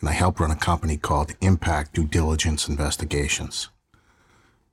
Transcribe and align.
and 0.00 0.08
I 0.08 0.12
help 0.12 0.40
run 0.40 0.50
a 0.50 0.56
company 0.56 0.96
called 0.96 1.34
Impact 1.40 1.94
Due 1.94 2.06
Diligence 2.06 2.68
Investigations. 2.68 3.68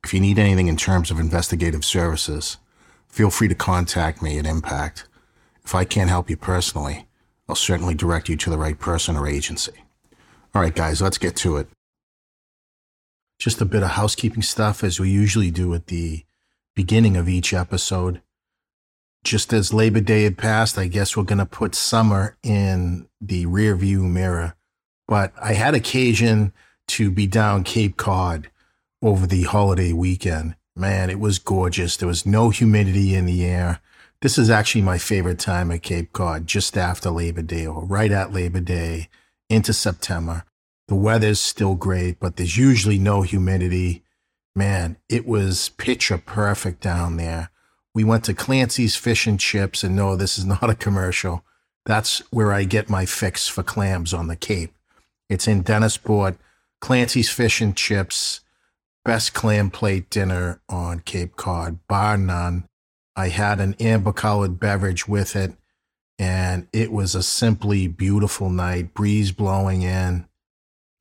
If 0.03 0.13
you 0.13 0.19
need 0.19 0.39
anything 0.39 0.67
in 0.67 0.77
terms 0.77 1.11
of 1.11 1.19
investigative 1.19 1.83
services, 1.83 2.57
feel 3.09 3.29
free 3.29 3.47
to 3.47 3.55
contact 3.55 4.21
me 4.21 4.39
at 4.39 4.45
Impact. 4.45 5.07
If 5.63 5.75
I 5.75 5.83
can't 5.83 6.09
help 6.09 6.29
you 6.29 6.37
personally, 6.37 7.07
I'll 7.49 7.55
certainly 7.55 7.93
direct 7.93 8.29
you 8.29 8.37
to 8.37 8.49
the 8.49 8.57
right 8.57 8.79
person 8.79 9.17
or 9.17 9.27
agency. 9.27 9.73
All 10.55 10.61
right, 10.61 10.73
guys, 10.73 11.01
let's 11.01 11.17
get 11.17 11.35
to 11.37 11.57
it. 11.57 11.67
Just 13.39 13.61
a 13.61 13.65
bit 13.65 13.83
of 13.83 13.91
housekeeping 13.91 14.41
stuff 14.41 14.83
as 14.83 14.99
we 14.99 15.09
usually 15.09 15.51
do 15.51 15.73
at 15.73 15.87
the 15.87 16.23
beginning 16.75 17.17
of 17.17 17.27
each 17.27 17.53
episode 17.53 18.21
just 19.27 19.51
as 19.51 19.73
Labor 19.73 19.99
Day 19.99 20.23
had 20.23 20.37
passed, 20.37 20.77
I 20.77 20.87
guess 20.87 21.15
we're 21.17 21.23
going 21.23 21.37
to 21.39 21.45
put 21.45 21.75
summer 21.75 22.37
in 22.43 23.07
the 23.19 23.45
rearview 23.45 24.01
mirror. 24.09 24.55
But 25.07 25.33
I 25.41 25.53
had 25.53 25.73
occasion 25.73 26.53
to 26.89 27.11
be 27.11 27.27
down 27.27 27.63
Cape 27.63 27.97
Cod 27.97 28.49
over 29.01 29.25
the 29.25 29.43
holiday 29.43 29.93
weekend. 29.93 30.55
Man, 30.75 31.09
it 31.09 31.19
was 31.19 31.39
gorgeous. 31.39 31.97
There 31.97 32.07
was 32.07 32.25
no 32.25 32.49
humidity 32.49 33.15
in 33.15 33.25
the 33.25 33.45
air. 33.45 33.79
This 34.21 34.37
is 34.37 34.49
actually 34.49 34.81
my 34.81 34.97
favorite 34.97 35.39
time 35.39 35.71
at 35.71 35.83
Cape 35.83 36.11
Cod, 36.13 36.47
just 36.47 36.77
after 36.77 37.09
Labor 37.09 37.41
Day 37.41 37.65
or 37.65 37.85
right 37.85 38.11
at 38.11 38.33
Labor 38.33 38.59
Day 38.59 39.09
into 39.49 39.73
September. 39.73 40.43
The 40.87 40.95
weather's 40.95 41.39
still 41.39 41.75
great, 41.75 42.19
but 42.19 42.35
there's 42.35 42.57
usually 42.57 42.97
no 42.97 43.21
humidity. 43.21 44.03
Man, 44.55 44.97
it 45.09 45.27
was 45.27 45.69
picture 45.69 46.17
perfect 46.17 46.81
down 46.81 47.17
there. 47.17 47.49
We 47.93 48.03
went 48.03 48.23
to 48.25 48.33
Clancy's 48.33 48.95
Fish 48.95 49.27
and 49.27 49.39
Chips, 49.39 49.83
and 49.83 49.95
no, 49.95 50.15
this 50.15 50.37
is 50.37 50.45
not 50.45 50.69
a 50.69 50.75
commercial. 50.75 51.43
That's 51.85 52.19
where 52.31 52.51
I 52.53 52.63
get 52.63 52.89
my 52.89 53.05
fix 53.05 53.47
for 53.47 53.63
clams 53.63 54.13
on 54.13 54.27
the 54.27 54.35
Cape. 54.35 54.73
It's 55.29 55.47
in 55.47 55.63
Dennisport. 55.63 56.37
Clancy's 56.79 57.29
Fish 57.29 57.59
and 57.59 57.75
Chips, 57.75 58.41
best 59.03 59.33
clam 59.33 59.71
plate 59.71 60.09
dinner 60.09 60.61
on 60.69 60.99
Cape 60.99 61.35
Cod, 61.35 61.79
bar 61.87 62.17
none. 62.17 62.67
I 63.15 63.29
had 63.29 63.59
an 63.59 63.75
amber 63.79 64.13
colored 64.13 64.59
beverage 64.59 65.07
with 65.07 65.35
it, 65.35 65.53
and 66.19 66.67
it 66.71 66.91
was 66.91 67.15
a 67.15 67.23
simply 67.23 67.87
beautiful 67.87 68.49
night, 68.49 68.93
breeze 68.93 69.31
blowing 69.31 69.81
in. 69.81 70.27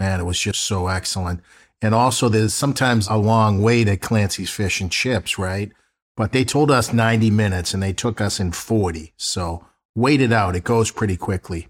Man, 0.00 0.20
it 0.20 0.24
was 0.24 0.40
just 0.40 0.62
so 0.62 0.88
excellent. 0.88 1.40
And 1.82 1.94
also, 1.94 2.28
there's 2.28 2.54
sometimes 2.54 3.06
a 3.08 3.16
long 3.16 3.60
wait 3.60 3.86
at 3.88 4.00
Clancy's 4.00 4.50
Fish 4.50 4.80
and 4.80 4.90
Chips, 4.90 5.38
right? 5.38 5.70
But 6.16 6.32
they 6.32 6.44
told 6.44 6.70
us 6.70 6.92
90 6.92 7.30
minutes 7.30 7.74
and 7.74 7.82
they 7.82 7.92
took 7.92 8.20
us 8.20 8.40
in 8.40 8.52
40. 8.52 9.12
So 9.18 9.66
wait 9.94 10.22
it 10.22 10.32
out. 10.32 10.56
It 10.56 10.64
goes 10.64 10.90
pretty 10.90 11.18
quickly. 11.18 11.68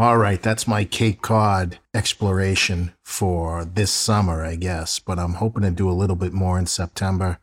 All 0.00 0.16
right, 0.16 0.40
that's 0.40 0.66
my 0.66 0.86
Cape 0.86 1.20
Cod 1.20 1.78
exploration 1.92 2.94
for 3.02 3.66
this 3.66 3.92
summer, 3.92 4.42
I 4.42 4.56
guess. 4.56 4.98
But 4.98 5.18
I'm 5.18 5.34
hoping 5.34 5.62
to 5.62 5.70
do 5.70 5.90
a 5.90 5.92
little 5.92 6.16
bit 6.16 6.32
more 6.32 6.58
in 6.58 6.64
September. 6.64 7.38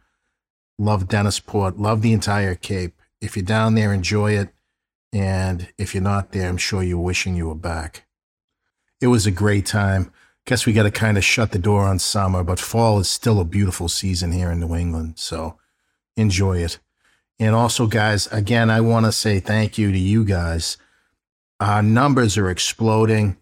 Love 0.80 1.08
Dennisport, 1.08 1.78
love 1.78 2.02
the 2.02 2.14
entire 2.14 2.56
Cape. 2.56 3.00
If 3.22 3.36
you're 3.36 3.46
down 3.46 3.76
there, 3.76 3.94
enjoy 3.94 4.31
it. 4.31 4.50
And 5.14 5.72
if 5.78 5.94
you're 5.94 6.02
not 6.02 6.31
there, 6.31 6.50
I'm 6.50 6.58
sure 6.58 6.81
you're 6.81 6.98
wishing 6.98 7.36
you 7.36 7.48
were 7.48 7.54
back. 7.54 8.08
It 9.00 9.08
was 9.08 9.28
a 9.28 9.31
great 9.31 9.68
time. 9.68 10.12
Guess 10.48 10.66
we 10.66 10.74
got 10.74 10.81
to 10.81 10.90
kind 10.90 11.20
of 11.20 11.24
shut 11.24 11.52
the 11.52 11.60
door 11.60 11.84
on 11.84 12.00
summer, 12.00 12.44
but 12.44 12.60
fall 12.60 12.98
is 12.98 13.08
still 13.08 13.40
a 13.40 13.46
beautiful 13.46 13.88
season 13.88 14.31
here 14.31 14.50
in 14.50 14.62
New 14.62 14.76
England. 14.76 15.20
So 15.20 15.60
enjoy 16.16 16.64
it. 16.64 16.80
And 17.38 17.54
also, 17.54 17.86
guys, 17.86 18.26
again, 18.31 18.72
I 18.72 18.81
want 18.81 19.06
to 19.06 19.12
say 19.12 19.40
thank 19.40 19.78
you 19.78 19.92
to 19.92 20.00
you 20.00 20.26
guys. 20.26 20.78
Our 21.59 21.81
numbers 21.81 22.38
are 22.38 22.50
exploding 22.50 23.38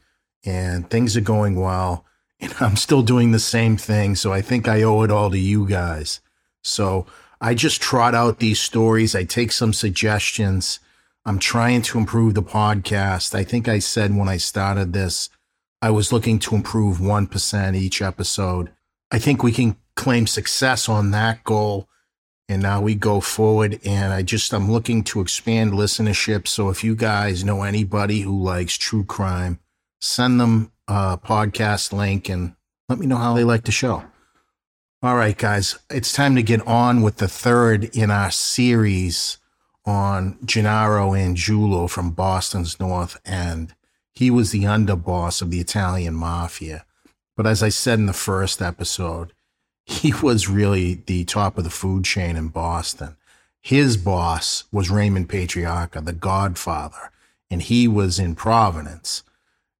and 0.45 0.89
things 0.89 1.17
are 1.17 1.21
going 1.21 1.55
well. 1.55 2.05
And 2.41 2.53
I'm 2.59 2.75
still 2.75 3.01
doing 3.01 3.31
the 3.31 3.39
same 3.39 3.77
thing. 3.77 4.15
So 4.15 4.33
I 4.33 4.41
think 4.41 4.67
I 4.67 4.83
owe 4.83 5.03
it 5.03 5.09
all 5.09 5.31
to 5.31 5.39
you 5.39 5.65
guys. 5.65 6.19
So 6.65 7.05
I 7.39 7.53
just 7.53 7.81
trot 7.81 8.13
out 8.13 8.39
these 8.39 8.59
stories. 8.59 9.15
I 9.15 9.23
take 9.23 9.53
some 9.53 9.71
suggestions. 9.71 10.81
I'm 11.25 11.39
trying 11.39 11.81
to 11.83 11.97
improve 11.97 12.33
the 12.33 12.43
podcast. 12.43 13.33
I 13.33 13.45
think 13.45 13.69
I 13.69 13.79
said 13.79 14.13
when 14.13 14.27
I 14.27 14.35
started 14.35 14.91
this, 14.91 15.29
I 15.81 15.91
was 15.91 16.11
looking 16.11 16.37
to 16.39 16.55
improve 16.55 16.97
1% 16.97 17.75
each 17.75 18.01
episode. 18.01 18.69
I 19.11 19.19
think 19.19 19.41
we 19.41 19.53
can 19.53 19.77
claim 19.95 20.27
success 20.27 20.89
on 20.89 21.11
that 21.11 21.43
goal 21.45 21.87
and 22.47 22.61
now 22.61 22.79
we 22.81 22.95
go 22.95 23.19
forward 23.19 23.79
and 23.85 24.13
i 24.13 24.21
just 24.21 24.53
i'm 24.53 24.71
looking 24.71 25.03
to 25.03 25.21
expand 25.21 25.71
listenership. 25.71 26.47
So 26.47 26.69
if 26.69 26.83
you 26.83 26.95
guys 26.95 27.43
know 27.43 27.63
anybody 27.63 28.21
who 28.21 28.41
likes 28.41 28.77
true 28.77 29.03
crime 29.03 29.59
send 29.99 30.39
them 30.39 30.71
a 30.87 31.17
podcast 31.17 31.91
link 31.91 32.29
and 32.29 32.55
let 32.89 32.99
me 32.99 33.07
know 33.07 33.17
how 33.17 33.33
they 33.33 33.43
like 33.43 33.63
the 33.63 33.71
show. 33.71 34.03
All 35.01 35.15
right 35.15 35.37
guys 35.37 35.77
it's 35.89 36.13
time 36.13 36.35
to 36.35 36.43
get 36.43 36.65
on 36.67 37.01
with 37.01 37.17
the 37.17 37.27
third 37.27 37.85
in 37.95 38.11
our 38.11 38.31
series 38.31 39.37
on 39.85 40.37
gennaro 40.45 41.11
angiulo 41.11 41.89
from 41.89 42.11
boston's 42.11 42.79
north 42.79 43.19
end. 43.25 43.73
He 44.13 44.31
was 44.31 44.51
the 44.51 44.63
underboss 44.63 45.41
of 45.41 45.51
the 45.51 45.59
italian 45.59 46.13
mafia. 46.13 46.85
But 47.35 47.47
as 47.47 47.61
i 47.63 47.69
said 47.69 47.99
in 47.99 48.05
the 48.05 48.13
first 48.13 48.61
episode 48.61 49.33
he 49.85 50.13
was 50.21 50.47
really 50.49 50.95
the 51.05 51.25
top 51.25 51.57
of 51.57 51.63
the 51.63 51.69
food 51.69 52.05
chain 52.05 52.35
in 52.35 52.49
Boston. 52.49 53.15
His 53.61 53.97
boss 53.97 54.65
was 54.71 54.89
Raymond 54.89 55.29
Patriarca, 55.29 56.03
the 56.03 56.13
godfather, 56.13 57.11
and 57.49 57.61
he 57.61 57.87
was 57.87 58.19
in 58.19 58.35
Providence. 58.35 59.23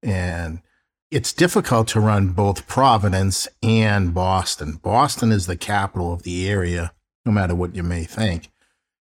And 0.02 0.62
it's 1.12 1.34
difficult 1.34 1.88
to 1.90 2.00
run 2.00 2.30
both 2.30 2.68
Providence 2.68 3.48
and 3.64 4.14
Boston. 4.14 4.80
Boston 4.82 5.32
is 5.32 5.46
the 5.48 5.58
capital 5.58 6.14
of 6.14 6.24
the 6.24 6.50
area, 6.50 6.94
no 7.26 7.32
matter 7.32 7.56
what 7.56 7.76
you 7.76 7.84
may 7.84 8.04
think. 8.04 8.50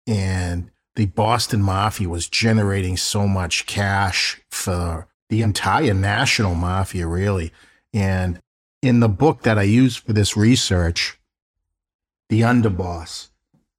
And 0.08 0.72
the 0.96 1.08
Boston 1.08 1.62
Mafia 1.62 2.08
was 2.08 2.30
generating 2.30 2.96
so 2.96 3.28
much 3.28 3.66
cash 3.66 4.42
for 4.50 5.08
the 5.30 5.42
entire 5.42 5.94
national 5.94 6.56
mafia, 6.56 7.08
really. 7.08 7.52
And 7.94 8.42
in 8.86 9.00
the 9.00 9.10
book 9.10 9.42
that 9.42 9.58
I 9.58 9.64
used 9.64 10.00
for 10.00 10.14
this 10.14 10.38
research, 10.38 11.18
The 12.30 12.42
Underboss 12.42 13.30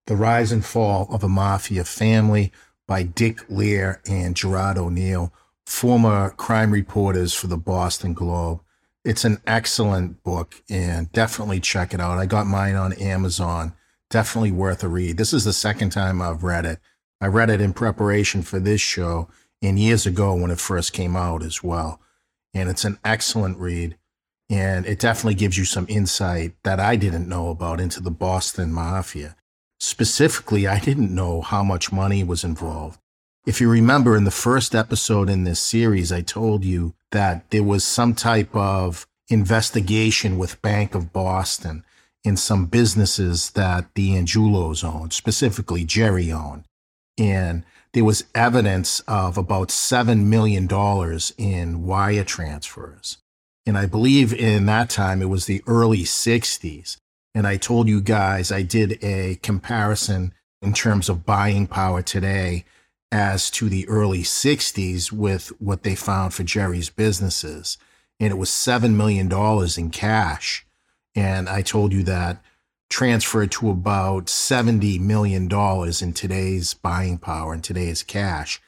The 0.07 0.17
Rise 0.17 0.51
and 0.51 0.65
Fall 0.65 1.07
of 1.13 1.23
a 1.23 1.29
Mafia 1.29 1.85
Family 1.85 2.51
by 2.89 3.05
Dick 3.05 3.47
Lehr 3.49 4.01
and 4.09 4.35
Gerard 4.35 4.77
O'Neill, 4.77 5.33
former 5.65 6.31
crime 6.31 6.73
reporters 6.73 7.33
for 7.33 7.47
the 7.47 7.57
Boston 7.57 8.15
Globe. 8.15 8.61
It's 9.05 9.25
an 9.25 9.41
excellent 9.47 10.25
book 10.25 10.57
and 10.69 11.13
definitely 11.13 11.61
check 11.61 11.95
it 11.95 12.01
out. 12.01 12.19
I 12.19 12.27
got 12.27 12.49
mine 12.49 12.75
on 12.75 12.93
Amazon. 12.95 13.75
Definitely 14.11 14.53
worth 14.53 14.83
a 14.83 14.89
read. 14.89 15.19
This 15.19 15.33
is 15.33 15.45
the 15.45 15.53
second 15.53 15.91
time 15.91 16.21
I've 16.21 16.43
read 16.43 16.65
it. 16.67 16.81
I 17.21 17.29
read 17.29 17.51
it 17.51 17.61
in 17.61 17.73
preparation 17.73 18.43
for 18.43 18.59
this 18.59 18.81
show 18.81 19.29
and 19.63 19.79
years 19.79 20.05
ago 20.05 20.35
when 20.35 20.51
it 20.51 20.59
first 20.59 20.93
came 20.93 21.15
out 21.15 21.45
as 21.45 21.63
well. 21.63 22.01
And 22.53 22.69
it's 22.69 22.85
an 22.85 22.99
excellent 23.05 23.59
read. 23.59 23.97
And 24.49 24.87
it 24.87 25.01
definitely 25.01 25.35
gives 25.35 25.59
you 25.59 25.65
some 25.65 25.87
insight 25.89 26.55
that 26.63 26.79
I 26.79 26.97
didn't 26.97 27.29
know 27.29 27.49
about 27.49 27.81
into 27.81 28.01
the 28.01 28.11
Boston 28.11 28.73
Mafia. 28.73 29.37
Specifically, 29.81 30.67
I 30.67 30.79
didn't 30.79 31.15
know 31.15 31.41
how 31.41 31.65
much 31.65 31.93
money 31.93 32.23
was 32.23 32.45
involved. 32.45 33.01
If 33.45 33.61
you 33.61 33.69
remember 33.69 34.17
in 34.17 34.25
the 34.25 34.31
first 34.31 34.75
episode 34.75 35.29
in 35.29 35.45
this 35.45 35.61
series, 35.61 36.11
I 36.11 36.21
told 36.21 36.65
you 36.65 36.95
that 37.13 37.51
there 37.51 37.63
was 37.63 37.85
some 37.85 38.15
type 38.15 38.55
of 38.55 39.07
investigation 39.29 40.39
with 40.39 40.63
Bank 40.63 40.95
of 40.95 41.13
Boston 41.13 41.85
in 42.25 42.37
some 42.37 42.67
businesses 42.67 43.51
that 43.51 43.87
the 43.95 44.11
Angiulos 44.11 44.83
owned, 44.83 45.13
specifically 45.13 45.85
Jerry 45.85 46.33
owned. 46.33 46.65
And 47.19 47.65
there 47.93 48.05
was 48.05 48.25
evidence 48.35 49.01
of 49.07 49.39
about 49.39 49.69
$7 49.69 50.25
million 50.25 50.69
in 51.39 51.87
wire 51.87 52.25
transfers. 52.25 53.19
And 53.67 53.77
I 53.77 53.87
believe 53.87 54.33
in 54.33 54.67
that 54.67 54.89
time 54.89 55.21
it 55.21 55.29
was 55.29 55.47
the 55.47 55.63
early 55.67 56.05
60s. 56.05 56.97
And 57.35 57.47
I 57.47 57.57
told 57.57 57.89
you 57.89 58.01
guys 58.01 58.53
I 58.53 58.63
did 58.63 59.03
a 59.03 59.35
comparison 59.43 60.33
in 60.63 60.73
terms 60.73 61.09
of 61.09 61.27
buying 61.27 61.67
power 61.67 62.01
today 62.01 62.65
as 63.13 63.51
to 63.51 63.69
the 63.69 63.87
early 63.89 64.23
60s 64.23 65.13
with 65.13 65.49
what 65.61 65.83
they 65.83 65.95
found 65.95 66.35
for 66.35 66.45
Jerry's 66.45 66.91
businesses. 66.91 67.79
and 68.19 68.31
it 68.33 68.37
was 68.37 68.49
$7 68.49 68.95
million 68.95 69.31
in 69.77 69.91
cash. 69.91 70.67
And 71.15 71.49
I 71.49 71.61
told 71.61 71.93
you 71.93 72.03
that 72.05 72.43
transferred 72.89 73.51
to 73.53 73.69
about 73.69 74.27
$70 74.27 75.01
million 75.01 75.51
in 75.51 76.13
today's 76.15 76.73
buying 76.73 77.19
power 77.19 77.53
and 77.53 77.63
today's 77.63 78.03
cash. 78.03 78.61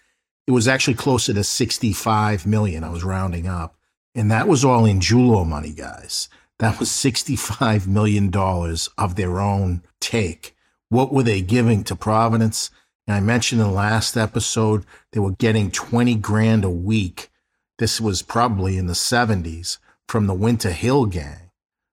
It 0.47 0.53
was 0.53 0.69
actually 0.69 0.95
closer 0.95 1.33
to 1.33 1.45
65 1.45 2.47
million. 2.47 2.85
I 2.85 2.91
was 2.91 3.05
rounding 3.05 3.47
up. 3.47 3.78
And 4.15 4.31
that 4.31 4.49
was 4.49 4.65
all 4.65 4.83
Angiulo 4.83 5.47
money, 5.47 5.73
guys. 5.73 6.29
That 6.59 6.81
was 6.81 6.89
$65 6.89 7.87
million 7.87 8.35
of 8.35 9.15
their 9.15 9.41
own 9.41 9.83
take. 10.01 10.57
What 10.89 11.13
were 11.13 11.23
they 11.23 11.41
giving 11.41 11.85
to 11.85 11.95
Providence? 11.95 12.71
And 13.07 13.17
I 13.17 13.21
mentioned 13.21 13.61
in 13.61 13.69
the 13.69 13.73
last 13.73 14.17
episode, 14.17 14.85
they 15.13 15.21
were 15.21 15.33
getting 15.33 15.71
20 15.71 16.17
grand 16.17 16.65
a 16.65 16.71
week. 16.71 17.31
This 17.79 18.01
was 18.01 18.23
probably 18.23 18.77
in 18.77 18.87
the 18.87 18.95
70s 18.95 19.79
from 20.09 20.27
the 20.27 20.35
Winter 20.35 20.73
Hill 20.73 21.07
gang. 21.07 21.51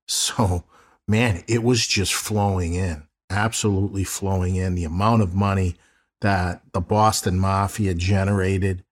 So, 0.07 0.63
man, 1.07 1.43
it 1.47 1.63
was 1.63 1.85
just 1.85 2.13
flowing 2.13 2.73
in, 2.73 3.03
absolutely 3.29 4.03
flowing 4.03 4.55
in. 4.55 4.75
The 4.75 4.83
amount 4.83 5.21
of 5.21 5.35
money 5.35 5.75
that 6.21 6.61
the 6.73 6.81
Boston 6.81 7.39
Mafia 7.39 7.93
generated, 7.93 8.83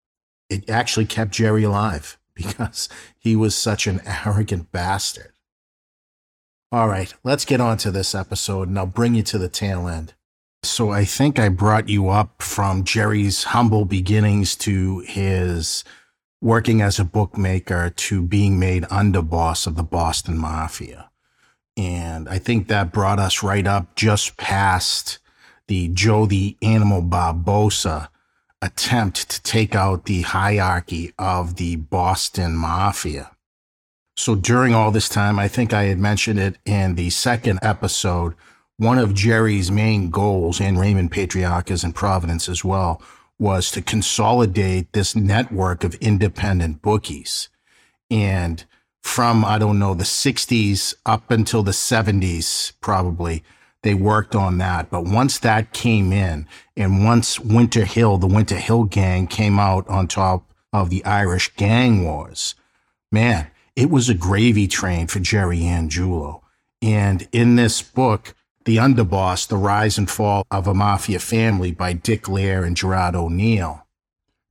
it 0.49 0.69
actually 0.69 1.05
kept 1.05 1.31
Jerry 1.31 1.63
alive 1.63 2.17
because 2.35 2.89
he 3.17 3.35
was 3.35 3.55
such 3.55 3.87
an 3.87 4.01
arrogant 4.05 4.71
bastard. 4.71 5.31
All 6.71 6.87
right, 6.87 7.13
let's 7.23 7.45
get 7.45 7.61
on 7.61 7.77
to 7.77 7.91
this 7.91 8.15
episode 8.15 8.67
and 8.67 8.79
I'll 8.79 8.87
bring 8.87 9.13
you 9.13 9.23
to 9.23 9.37
the 9.37 9.49
tail 9.49 9.87
end. 9.87 10.13
So 10.63 10.91
I 10.91 11.05
think 11.05 11.37
I 11.37 11.49
brought 11.49 11.89
you 11.89 12.09
up 12.09 12.41
from 12.41 12.83
Jerry's 12.83 13.43
humble 13.43 13.85
beginnings 13.85 14.55
to 14.57 14.99
his 14.99 15.83
working 16.41 16.81
as 16.81 16.99
a 16.99 17.05
bookmaker 17.05 17.89
to 17.89 18.21
being 18.21 18.59
made 18.59 18.83
underboss 18.83 19.67
of 19.67 19.75
the 19.75 19.83
Boston 19.83 20.37
Mafia. 20.37 21.09
And 21.77 22.29
I 22.29 22.37
think 22.39 22.67
that 22.67 22.91
brought 22.91 23.19
us 23.19 23.43
right 23.43 23.65
up 23.65 23.95
just 23.95 24.37
past 24.37 25.19
the 25.67 25.89
Joe 25.89 26.25
the 26.25 26.57
Animal 26.61 27.01
Barboza 27.01 28.09
attempt 28.63 29.29
to 29.29 29.43
take 29.43 29.75
out 29.75 30.05
the 30.05 30.21
hierarchy 30.21 31.13
of 31.19 31.57
the 31.57 31.75
Boston 31.75 32.55
Mafia. 32.55 33.31
So 34.15 34.35
during 34.35 34.73
all 34.73 34.89
this 34.89 35.09
time, 35.09 35.37
I 35.37 35.49
think 35.49 35.73
I 35.73 35.83
had 35.83 35.99
mentioned 35.99 36.39
it 36.39 36.57
in 36.65 36.95
the 36.95 37.09
second 37.09 37.59
episode. 37.61 38.35
One 38.77 38.97
of 38.97 39.13
Jerry's 39.13 39.69
main 39.69 40.09
goals, 40.09 40.61
and 40.61 40.79
Raymond 40.79 41.11
Patriarca's 41.11 41.83
and 41.83 41.93
Providence 41.93 42.47
as 42.47 42.63
well, 42.63 43.01
was 43.37 43.69
to 43.71 43.81
consolidate 43.81 44.93
this 44.93 45.13
network 45.13 45.83
of 45.83 45.95
independent 45.95 46.81
bookies. 46.81 47.49
And 48.09 48.63
from, 49.01 49.43
I 49.43 49.57
don't 49.57 49.79
know, 49.79 49.93
the 49.93 50.05
60s 50.05 50.93
up 51.05 51.29
until 51.29 51.63
the 51.63 51.71
70s, 51.71 52.73
probably, 52.79 53.43
they 53.83 53.93
worked 53.93 54.33
on 54.33 54.57
that. 54.57 54.89
But 54.89 55.05
once 55.05 55.37
that 55.39 55.73
came 55.73 56.11
in, 56.11 56.47
and 56.75 57.05
once 57.05 57.39
Winter 57.39 57.85
Hill, 57.85 58.17
the 58.17 58.27
Winter 58.27 58.57
Hill 58.57 58.85
gang 58.85 59.27
came 59.27 59.59
out 59.59 59.87
on 59.87 60.07
top 60.07 60.49
of 60.71 60.89
the 60.89 61.05
Irish 61.05 61.53
gang 61.55 62.03
wars, 62.03 62.55
man, 63.11 63.47
it 63.75 63.89
was 63.89 64.09
a 64.09 64.13
gravy 64.13 64.67
train 64.67 65.07
for 65.07 65.19
Jerry 65.19 65.59
Angiulo. 65.59 66.41
And 66.81 67.27
in 67.31 67.55
this 67.55 67.81
book, 67.81 68.35
The 68.65 68.77
Underboss, 68.77 69.47
The 69.47 69.57
Rise 69.57 69.97
and 69.97 70.09
Fall 70.09 70.45
of 70.49 70.67
a 70.67 70.73
Mafia 70.73 71.19
Family 71.19 71.71
by 71.71 71.93
Dick 71.93 72.23
Lehr 72.23 72.65
and 72.65 72.75
Gerard 72.75 73.15
O'Neill, 73.15 73.85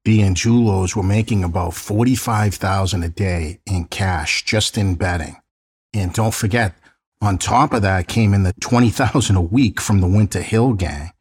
the 0.04 0.20
Angiulos 0.20 0.96
were 0.96 1.02
making 1.02 1.44
about 1.44 1.74
45000 1.74 3.04
a 3.04 3.08
day 3.08 3.60
in 3.66 3.84
cash 3.84 4.44
just 4.44 4.76
in 4.76 4.96
betting. 4.96 5.36
And 5.94 6.12
don't 6.12 6.34
forget, 6.34 6.74
on 7.22 7.38
top 7.38 7.72
of 7.72 7.82
that 7.82 8.08
came 8.08 8.34
in 8.34 8.42
the 8.42 8.52
20000 8.60 9.36
a 9.36 9.40
week 9.40 9.80
from 9.80 10.00
the 10.00 10.08
Winter 10.08 10.42
Hill 10.42 10.72
gang. 10.72 11.12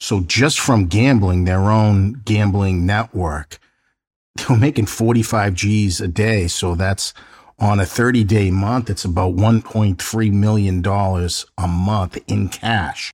So 0.00 0.20
just 0.20 0.58
from 0.58 0.86
gambling, 0.86 1.44
their 1.44 1.70
own 1.70 2.20
gambling 2.24 2.84
network, 2.84 3.58
they 4.36 4.44
were 4.50 4.56
making 4.56 4.86
45 4.86 5.54
G's 5.54 6.00
a 6.00 6.08
day. 6.08 6.48
So 6.48 6.74
that's 6.74 7.14
on 7.60 7.78
a 7.78 7.86
30 7.86 8.24
day 8.24 8.50
month, 8.50 8.90
it's 8.90 9.04
about 9.04 9.36
$1.3 9.36 10.32
million 10.32 10.84
a 10.84 11.68
month 11.68 12.18
in 12.26 12.48
cash 12.48 13.12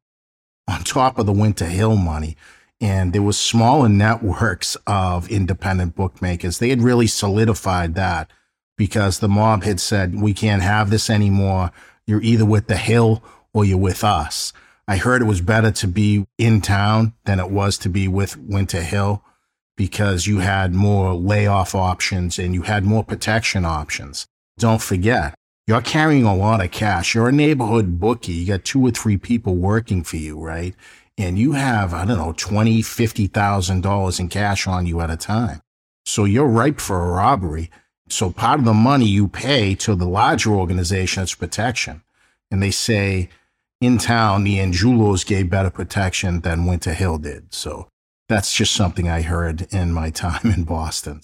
on 0.66 0.82
top 0.82 1.18
of 1.18 1.26
the 1.26 1.32
Winter 1.32 1.66
Hill 1.66 1.96
money. 1.96 2.38
And 2.80 3.12
there 3.12 3.20
was 3.20 3.38
smaller 3.38 3.90
networks 3.90 4.78
of 4.86 5.30
independent 5.30 5.94
bookmakers. 5.94 6.58
They 6.58 6.70
had 6.70 6.80
really 6.80 7.06
solidified 7.06 7.94
that 7.96 8.30
because 8.78 9.18
the 9.18 9.28
mob 9.28 9.64
had 9.64 9.78
said, 9.78 10.18
we 10.18 10.32
can't 10.32 10.62
have 10.62 10.88
this 10.88 11.10
anymore. 11.10 11.70
You're 12.10 12.22
either 12.22 12.44
with 12.44 12.66
the 12.66 12.76
Hill 12.76 13.22
or 13.54 13.64
you're 13.64 13.78
with 13.78 14.02
us. 14.02 14.52
I 14.88 14.96
heard 14.96 15.22
it 15.22 15.26
was 15.26 15.40
better 15.40 15.70
to 15.70 15.86
be 15.86 16.26
in 16.38 16.60
town 16.60 17.14
than 17.24 17.38
it 17.38 17.52
was 17.52 17.78
to 17.78 17.88
be 17.88 18.08
with 18.08 18.36
Winter 18.36 18.82
Hill 18.82 19.22
because 19.76 20.26
you 20.26 20.40
had 20.40 20.74
more 20.74 21.14
layoff 21.14 21.72
options 21.72 22.36
and 22.36 22.52
you 22.52 22.62
had 22.62 22.82
more 22.82 23.04
protection 23.04 23.64
options. 23.64 24.26
Don't 24.58 24.82
forget, 24.82 25.36
you're 25.68 25.80
carrying 25.82 26.24
a 26.24 26.34
lot 26.34 26.64
of 26.64 26.72
cash. 26.72 27.14
You're 27.14 27.28
a 27.28 27.32
neighborhood 27.32 28.00
bookie. 28.00 28.32
You 28.32 28.46
got 28.48 28.64
two 28.64 28.84
or 28.84 28.90
three 28.90 29.16
people 29.16 29.54
working 29.54 30.02
for 30.02 30.16
you, 30.16 30.36
right? 30.36 30.74
And 31.16 31.38
you 31.38 31.52
have, 31.52 31.94
I 31.94 32.04
don't 32.04 32.18
know, 32.18 32.34
twenty, 32.36 32.82
fifty 32.82 33.28
thousand 33.28 33.82
dollars 33.82 34.18
in 34.18 34.28
cash 34.28 34.66
on 34.66 34.84
you 34.84 35.00
at 35.00 35.10
a 35.10 35.16
time. 35.16 35.60
So 36.04 36.24
you're 36.24 36.48
ripe 36.48 36.80
for 36.80 37.04
a 37.04 37.12
robbery. 37.12 37.70
So 38.12 38.30
part 38.30 38.58
of 38.58 38.64
the 38.64 38.74
money 38.74 39.06
you 39.06 39.28
pay 39.28 39.74
to 39.76 39.94
the 39.94 40.06
larger 40.06 40.50
organization 40.50 41.22
is 41.22 41.34
protection. 41.34 42.02
And 42.50 42.62
they 42.62 42.70
say 42.70 43.28
in 43.80 43.98
town, 43.98 44.44
the 44.44 44.58
Angiulos 44.58 45.24
gave 45.24 45.50
better 45.50 45.70
protection 45.70 46.40
than 46.40 46.66
Winter 46.66 46.92
Hill 46.92 47.18
did. 47.18 47.54
So 47.54 47.88
that's 48.28 48.54
just 48.54 48.74
something 48.74 49.08
I 49.08 49.22
heard 49.22 49.66
in 49.72 49.92
my 49.92 50.10
time 50.10 50.52
in 50.52 50.64
Boston. 50.64 51.22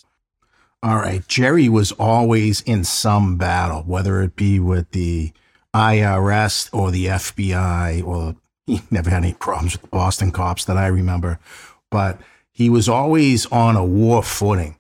All 0.83 0.97
right. 0.97 1.27
Jerry 1.27 1.69
was 1.69 1.93
always 1.93 2.61
in 2.63 2.85
some 2.85 3.37
battle, 3.37 3.83
whether 3.83 4.23
it 4.23 4.37
be 4.37 4.61
with 4.61 4.91
the 4.93 5.33
IRS 5.75 6.71
or 6.73 6.91
the 6.91 7.07
FBI, 7.07 8.05
or 8.05 8.37
he 8.67 8.81
never 8.91 9.11
had 9.11 9.25
any 9.25 9.35
problems 9.35 9.73
with 9.73 9.83
the 9.83 9.89
Boston 9.89 10.31
cops 10.31 10.65
that 10.65 10.77
I 10.77 10.87
remember, 10.87 11.39
but 11.91 12.21
he 12.51 12.71
was 12.71 12.89
always 12.89 13.47
on 13.47 13.77
a 13.77 13.85
war 13.85 14.23
footing. 14.23 14.77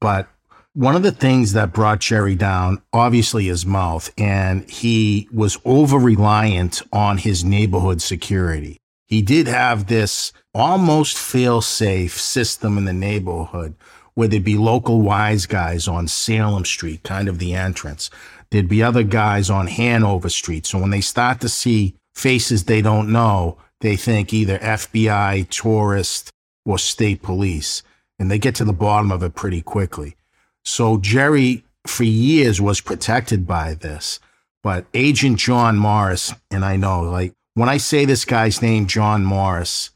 But 0.00 0.28
one 0.74 0.94
of 0.94 1.02
the 1.02 1.12
things 1.12 1.52
that 1.52 1.72
brought 1.72 2.00
Jerry 2.00 2.36
down, 2.36 2.80
obviously 2.92 3.46
his 3.46 3.66
mouth, 3.66 4.12
and 4.16 4.68
he 4.70 5.28
was 5.32 5.58
over 5.64 5.98
reliant 5.98 6.82
on 6.92 7.18
his 7.18 7.44
neighborhood 7.44 8.00
security. 8.00 8.78
He 9.06 9.22
did 9.22 9.48
have 9.48 9.88
this 9.88 10.32
almost 10.54 11.18
fail 11.18 11.60
safe 11.60 12.18
system 12.18 12.78
in 12.78 12.84
the 12.84 12.92
neighborhood 12.92 13.74
where 14.14 14.28
there'd 14.28 14.44
be 14.44 14.56
local 14.56 15.00
wise 15.00 15.46
guys 15.46 15.88
on 15.88 16.06
Salem 16.06 16.64
Street, 16.64 17.02
kind 17.02 17.28
of 17.28 17.38
the 17.38 17.54
entrance. 17.54 18.10
There'd 18.50 18.68
be 18.68 18.82
other 18.82 19.02
guys 19.02 19.50
on 19.50 19.66
Hanover 19.66 20.28
Street. 20.28 20.66
So 20.66 20.78
when 20.78 20.90
they 20.90 21.00
start 21.00 21.40
to 21.40 21.48
see 21.48 21.96
faces 22.14 22.64
they 22.64 22.82
don't 22.82 23.10
know, 23.10 23.58
they 23.80 23.96
think 23.96 24.32
either 24.32 24.58
FBI, 24.58 25.48
tourist, 25.48 26.30
or 26.64 26.78
state 26.78 27.22
police. 27.22 27.82
And 28.18 28.30
they 28.30 28.38
get 28.38 28.54
to 28.56 28.64
the 28.64 28.72
bottom 28.72 29.10
of 29.10 29.22
it 29.22 29.34
pretty 29.34 29.62
quickly. 29.62 30.16
So 30.64 30.98
Jerry, 30.98 31.64
for 31.86 32.04
years, 32.04 32.60
was 32.60 32.80
protected 32.80 33.46
by 33.46 33.74
this. 33.74 34.20
But 34.62 34.86
Agent 34.92 35.38
John 35.38 35.78
Morris, 35.78 36.34
and 36.50 36.64
I 36.64 36.76
know, 36.76 37.02
like, 37.02 37.32
when 37.54 37.68
I 37.68 37.78
say 37.78 38.04
this 38.04 38.24
guy's 38.24 38.62
name, 38.62 38.86
John 38.86 39.24
Morris, 39.24 39.90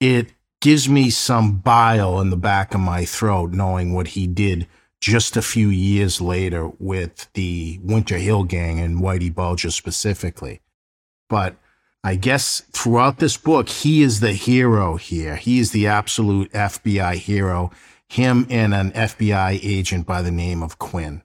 it 0.00 0.32
gives 0.60 0.88
me 0.88 1.10
some 1.10 1.58
bile 1.58 2.20
in 2.20 2.30
the 2.30 2.36
back 2.36 2.74
of 2.74 2.80
my 2.80 3.04
throat 3.04 3.52
knowing 3.52 3.92
what 3.92 4.08
he 4.08 4.26
did 4.26 4.66
just 5.00 5.36
a 5.36 5.42
few 5.42 5.68
years 5.68 6.20
later 6.20 6.68
with 6.78 7.28
the 7.34 7.78
Winter 7.82 8.18
Hill 8.18 8.44
Gang 8.44 8.80
and 8.80 9.00
Whitey 9.00 9.32
Bulger 9.32 9.70
specifically. 9.70 10.60
But 11.28 11.56
I 12.02 12.16
guess 12.16 12.62
throughout 12.72 13.18
this 13.18 13.36
book, 13.36 13.68
he 13.68 14.02
is 14.02 14.20
the 14.20 14.32
hero 14.32 14.96
here. 14.96 15.36
He 15.36 15.58
is 15.58 15.70
the 15.70 15.86
absolute 15.86 16.52
FBI 16.52 17.14
hero, 17.14 17.70
him 18.08 18.46
and 18.48 18.74
an 18.74 18.90
FBI 18.92 19.60
agent 19.62 20.06
by 20.06 20.22
the 20.22 20.30
name 20.30 20.62
of 20.62 20.78
Quinn. 20.78 21.22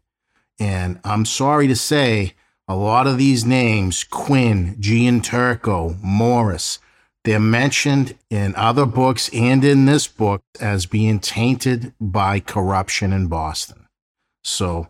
And 0.60 1.00
I'm 1.04 1.25
sorry 1.25 1.68
to 1.68 1.75
say, 1.75 2.34
a 2.68 2.75
lot 2.75 3.08
of 3.08 3.18
these 3.18 3.46
names, 3.46 4.04
Quinn, 4.04 4.75
Gianturco, 4.80 6.02
Morris, 6.02 6.80
they're 7.24 7.40
mentioned 7.40 8.18
in 8.30 8.56
other 8.56 8.86
books 8.86 9.30
and 9.34 9.63
in 9.63 9.86
this 9.86 10.08
book 10.08 10.44
as 10.60 10.86
being 10.86 11.20
tainted 11.20 11.94
by 12.00 12.40
corruption 12.40 13.13
in 13.13 13.28
Boston. 13.28 13.88
So 14.44 14.90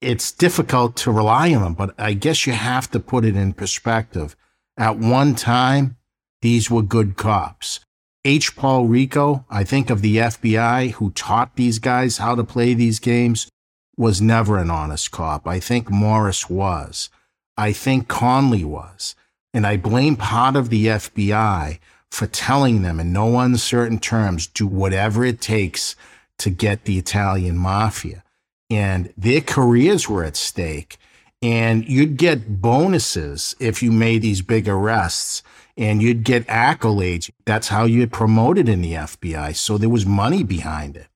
it's 0.00 0.32
difficult 0.32 0.96
to 0.96 1.10
rely 1.10 1.52
on 1.54 1.62
them, 1.62 1.74
but 1.74 1.94
I 1.98 2.14
guess 2.14 2.46
you 2.46 2.52
have 2.52 2.90
to 2.92 3.00
put 3.00 3.24
it 3.24 3.36
in 3.36 3.52
perspective. 3.52 4.36
At 4.76 4.98
one 4.98 5.34
time, 5.34 5.96
these 6.40 6.70
were 6.70 6.82
good 6.82 7.16
cops. 7.16 7.80
H. 8.24 8.54
Paul 8.54 8.86
Rico, 8.86 9.46
I 9.48 9.64
think 9.64 9.88
of 9.88 10.02
the 10.02 10.18
FBI, 10.18 10.92
who 10.92 11.10
taught 11.12 11.56
these 11.56 11.78
guys 11.78 12.18
how 12.18 12.34
to 12.34 12.44
play 12.44 12.74
these 12.74 12.98
games, 12.98 13.48
was 13.96 14.20
never 14.20 14.58
an 14.58 14.70
honest 14.70 15.10
cop. 15.10 15.46
I 15.46 15.58
think 15.58 15.90
Morris 15.90 16.50
was. 16.50 17.08
I 17.56 17.72
think 17.72 18.08
Conley 18.08 18.64
was. 18.64 19.14
And 19.54 19.66
I 19.66 19.76
blame 19.78 20.16
part 20.16 20.54
of 20.54 20.68
the 20.68 20.86
FBI 20.86 21.78
for 22.10 22.26
telling 22.26 22.82
them 22.82 23.00
in 23.00 23.12
no 23.12 23.38
uncertain 23.38 23.98
terms, 23.98 24.46
do 24.46 24.66
whatever 24.66 25.24
it 25.24 25.40
takes 25.40 25.96
to 26.38 26.50
get 26.50 26.84
the 26.84 26.98
Italian 26.98 27.56
mafia. 27.56 28.22
And 28.68 29.12
their 29.16 29.40
careers 29.40 30.08
were 30.08 30.24
at 30.24 30.36
stake. 30.36 30.98
And 31.42 31.88
you'd 31.88 32.18
get 32.18 32.60
bonuses 32.60 33.56
if 33.58 33.82
you 33.82 33.90
made 33.90 34.20
these 34.20 34.42
big 34.42 34.68
arrests 34.68 35.42
and 35.80 36.02
you'd 36.02 36.24
get 36.24 36.46
accolades. 36.46 37.30
That's 37.46 37.68
how 37.68 37.86
you 37.86 38.06
promoted 38.06 38.68
in 38.68 38.82
the 38.82 38.92
FBI. 38.92 39.56
So 39.56 39.78
there 39.78 39.88
was 39.88 40.04
money 40.04 40.44
behind 40.44 40.94
it. 40.94 41.08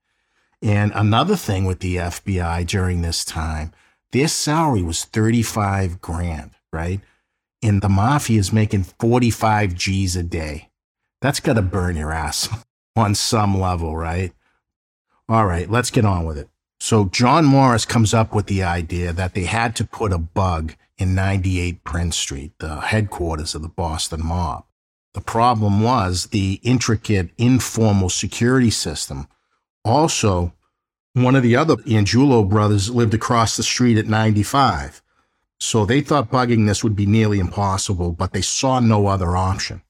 And 0.63 0.91
another 0.95 1.37
thing 1.37 1.67
with 1.67 1.81
the 1.81 1.97
FBI 1.97 2.67
during 2.67 3.03
this 3.03 3.27
time, 3.27 3.73
their 4.13 4.27
salary 4.27 4.83
was 4.83 5.05
35 5.05 6.01
grand, 6.01 6.53
right? 6.73 7.01
And 7.63 7.83
the 7.83 7.91
mafia 7.91 8.41
is 8.41 8.55
making 8.55 8.85
45 8.85 9.75
G's 9.75 10.17
a 10.17 10.23
day. 10.23 10.71
That's 11.21 11.41
got 11.41 11.55
to 11.55 11.63
burn 11.63 11.97
your 11.97 12.13
ass 12.13 12.49
on 12.97 13.15
some 13.15 13.61
level, 13.61 13.95
right? 13.95 14.33
All 15.29 15.45
right, 15.45 15.69
let's 15.69 15.91
get 15.91 16.07
on 16.07 16.25
with 16.25 16.39
it. 16.39 16.49
So 16.85 17.07
John 17.07 17.47
Morris 17.47 17.87
comes 17.87 18.13
up 18.13 18.35
with 18.35 18.45
the 18.45 18.63
idea 18.63 19.11
that 19.15 19.33
they 19.33 19.45
had 19.45 19.75
to 19.77 19.87
put 19.87 20.13
a 20.13 20.19
bug 20.19 20.75
in 20.99 21.15
98 21.15 21.83
Prince 21.83 22.15
Street, 22.15 22.53
the 22.59 22.79
headquarters 22.79 23.55
of 23.55 23.63
the 23.63 23.69
Boston 23.69 24.21
mob. 24.23 24.67
The 25.15 25.23
problem 25.23 25.81
was 25.81 26.27
the 26.27 26.61
intricate 26.63 27.31
informal 27.39 28.11
security 28.11 28.69
system. 28.69 29.29
Also, 29.83 30.53
one 31.15 31.35
of 31.35 31.43
the 31.43 31.57
other 31.57 31.77
Angiulo 31.77 32.47
brothers 32.47 32.91
lived 32.91 33.15
across 33.15 33.57
the 33.57 33.63
street 33.63 33.97
at 33.97 34.07
95. 34.07 35.01
So 35.59 35.87
they 35.87 36.03
thought 36.03 36.31
bugging 36.31 36.67
this 36.67 36.85
would 36.85 36.95
be 36.95 37.07
nearly 37.07 37.39
impossible, 37.39 38.13
but 38.13 38.35
they 38.35 38.43
saw 38.43 38.79
no 38.79 39.07
other 39.07 39.39
option. 39.39 39.81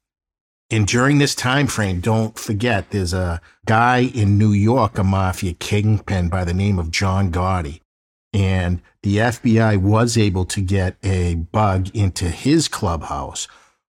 And 0.70 0.86
during 0.86 1.18
this 1.18 1.34
time 1.34 1.66
frame, 1.66 2.00
don't 2.00 2.38
forget, 2.38 2.90
there's 2.90 3.12
a 3.12 3.40
guy 3.66 3.98
in 3.98 4.38
New 4.38 4.52
York, 4.52 4.98
a 4.98 5.04
mafia 5.04 5.52
kingpin 5.52 6.28
by 6.28 6.44
the 6.44 6.54
name 6.54 6.78
of 6.78 6.90
John 6.90 7.30
Gotti. 7.30 7.80
And 8.32 8.80
the 9.02 9.18
FBI 9.18 9.76
was 9.76 10.16
able 10.16 10.44
to 10.46 10.60
get 10.60 10.96
a 11.02 11.34
bug 11.34 11.94
into 11.94 12.30
his 12.30 12.66
clubhouse. 12.66 13.46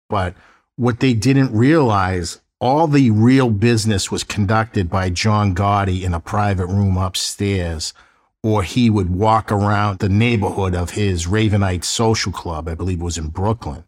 But 0.09 0.35
what 0.75 1.01
they 1.01 1.15
didn't 1.15 1.57
realize, 1.57 2.41
all 2.61 2.89
the 2.89 3.11
real 3.11 3.49
business 3.49 4.11
was 4.11 4.25
conducted 4.25 4.91
by 4.91 5.09
John 5.11 5.55
Gotti 5.55 6.03
in 6.03 6.13
a 6.13 6.21
private 6.21 6.67
room 6.67 6.97
upstairs, 6.97 7.95
or 8.43 8.65
he 8.65 8.91
would 8.91 9.11
walk 9.11 9.51
around 9.51 10.01
the 10.01 10.09
neighborhood 10.09 10.75
of 10.75 10.91
his 10.91 11.27
Ravenite 11.27 11.85
social 11.85 12.33
club, 12.33 12.69
I 12.69 12.75
believe 12.75 13.01
it 13.01 13.05
was 13.05 13.19
in 13.19 13.29
Brooklyn 13.29 13.85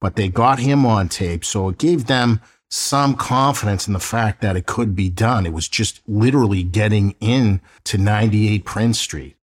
but 0.00 0.16
they 0.16 0.28
got 0.28 0.58
him 0.58 0.86
on 0.86 1.08
tape. 1.08 1.44
So 1.44 1.68
it 1.68 1.78
gave 1.78 2.06
them 2.06 2.40
some 2.70 3.14
confidence 3.14 3.86
in 3.86 3.92
the 3.92 4.00
fact 4.00 4.40
that 4.42 4.56
it 4.56 4.66
could 4.66 4.94
be 4.94 5.10
done. 5.10 5.44
It 5.44 5.52
was 5.52 5.68
just 5.68 6.00
literally 6.06 6.62
getting 6.62 7.14
in 7.20 7.60
to 7.84 7.98
98 7.98 8.64
Prince 8.64 8.98
Street. 8.98 9.36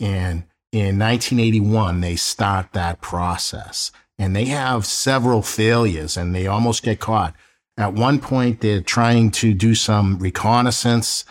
And 0.00 0.44
in 0.70 0.98
1981, 0.98 2.00
they 2.00 2.16
start 2.16 2.72
that 2.72 3.00
process 3.00 3.90
and 4.18 4.34
they 4.34 4.46
have 4.46 4.86
several 4.86 5.42
failures 5.42 6.16
and 6.16 6.34
they 6.34 6.46
almost 6.46 6.82
get 6.82 7.00
caught. 7.00 7.34
At 7.76 7.94
one 7.94 8.20
point, 8.20 8.60
they're 8.60 8.80
trying 8.80 9.30
to 9.32 9.54
do 9.54 9.74
some 9.74 10.18
reconnaissance 10.18 11.24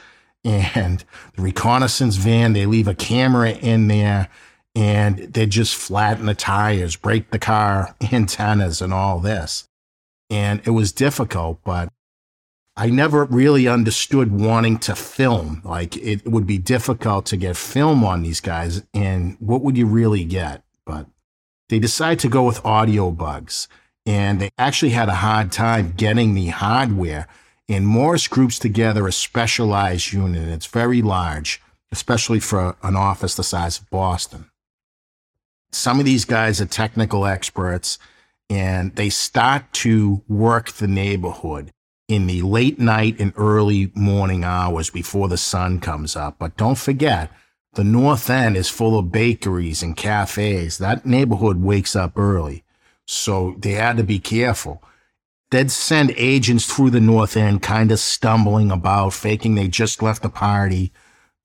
and 0.43 1.03
the 1.35 1.41
reconnaissance 1.41 2.15
van, 2.15 2.53
they 2.53 2.65
leave 2.65 2.87
a 2.87 2.95
camera 2.95 3.51
in 3.51 3.87
there 3.87 4.29
and 4.77 5.17
they 5.33 5.47
just 5.47 5.75
flatten 5.75 6.27
the 6.27 6.35
tires, 6.35 6.95
break 6.95 7.31
the 7.31 7.39
car 7.39 7.95
antennas, 8.13 8.79
and 8.79 8.93
all 8.93 9.19
this. 9.19 9.67
And 10.29 10.61
it 10.65 10.69
was 10.69 10.91
difficult, 10.91 11.59
but 11.63 11.89
I 12.75 12.91
never 12.91 13.25
really 13.25 13.67
understood 13.67 14.31
wanting 14.31 14.77
to 14.79 14.95
film. 14.95 15.63
Like 15.65 15.97
it 15.97 16.27
would 16.27 16.45
be 16.45 16.59
difficult 16.59 17.25
to 17.27 17.37
get 17.37 17.57
film 17.57 18.03
on 18.03 18.21
these 18.21 18.39
guys, 18.39 18.83
and 18.93 19.35
what 19.39 19.63
would 19.63 19.77
you 19.77 19.87
really 19.87 20.23
get? 20.23 20.61
But 20.85 21.07
they 21.69 21.79
decided 21.79 22.19
to 22.19 22.29
go 22.29 22.43
with 22.43 22.63
audio 22.63 23.09
bugs, 23.09 23.67
and 24.05 24.39
they 24.39 24.51
actually 24.59 24.91
had 24.91 25.09
a 25.09 25.15
hard 25.15 25.51
time 25.51 25.93
getting 25.97 26.35
the 26.35 26.49
hardware. 26.49 27.27
And 27.67 27.87
Morris 27.87 28.27
groups 28.27 28.59
together 28.59 29.07
a 29.07 29.11
specialized 29.11 30.13
unit. 30.13 30.47
It's 30.47 30.67
very 30.67 31.01
large, 31.01 31.63
especially 31.91 32.39
for 32.39 32.75
an 32.83 32.95
office 32.95 33.33
the 33.33 33.43
size 33.43 33.79
of 33.79 33.89
Boston. 33.89 34.51
Some 35.71 35.99
of 35.99 36.05
these 36.05 36.25
guys 36.25 36.61
are 36.61 36.65
technical 36.65 37.25
experts 37.25 37.99
and 38.49 38.95
they 38.95 39.09
start 39.09 39.71
to 39.73 40.23
work 40.27 40.71
the 40.71 40.87
neighborhood 40.87 41.71
in 42.07 42.27
the 42.27 42.41
late 42.41 42.79
night 42.79 43.19
and 43.19 43.33
early 43.35 43.91
morning 43.93 44.43
hours 44.43 44.89
before 44.89 45.27
the 45.27 45.37
sun 45.37 45.79
comes 45.79 46.15
up. 46.15 46.37
But 46.39 46.55
don't 46.55 46.77
forget, 46.77 47.31
the 47.73 47.83
North 47.83 48.29
End 48.29 48.55
is 48.55 48.69
full 48.69 48.97
of 48.97 49.11
bakeries 49.11 49.83
and 49.83 49.95
cafes. 49.95 50.77
That 50.77 51.05
neighborhood 51.05 51.61
wakes 51.61 51.95
up 51.95 52.17
early. 52.17 52.63
So 53.05 53.55
they 53.59 53.73
had 53.73 53.97
to 53.97 54.03
be 54.03 54.19
careful. 54.19 54.81
They'd 55.51 55.71
send 55.71 56.11
agents 56.17 56.65
through 56.65 56.89
the 56.89 56.99
North 56.99 57.37
End, 57.37 57.61
kind 57.61 57.91
of 57.91 57.99
stumbling 57.99 58.71
about, 58.71 59.13
faking 59.13 59.55
they 59.55 59.67
just 59.67 60.01
left 60.01 60.21
the 60.21 60.29
party. 60.29 60.91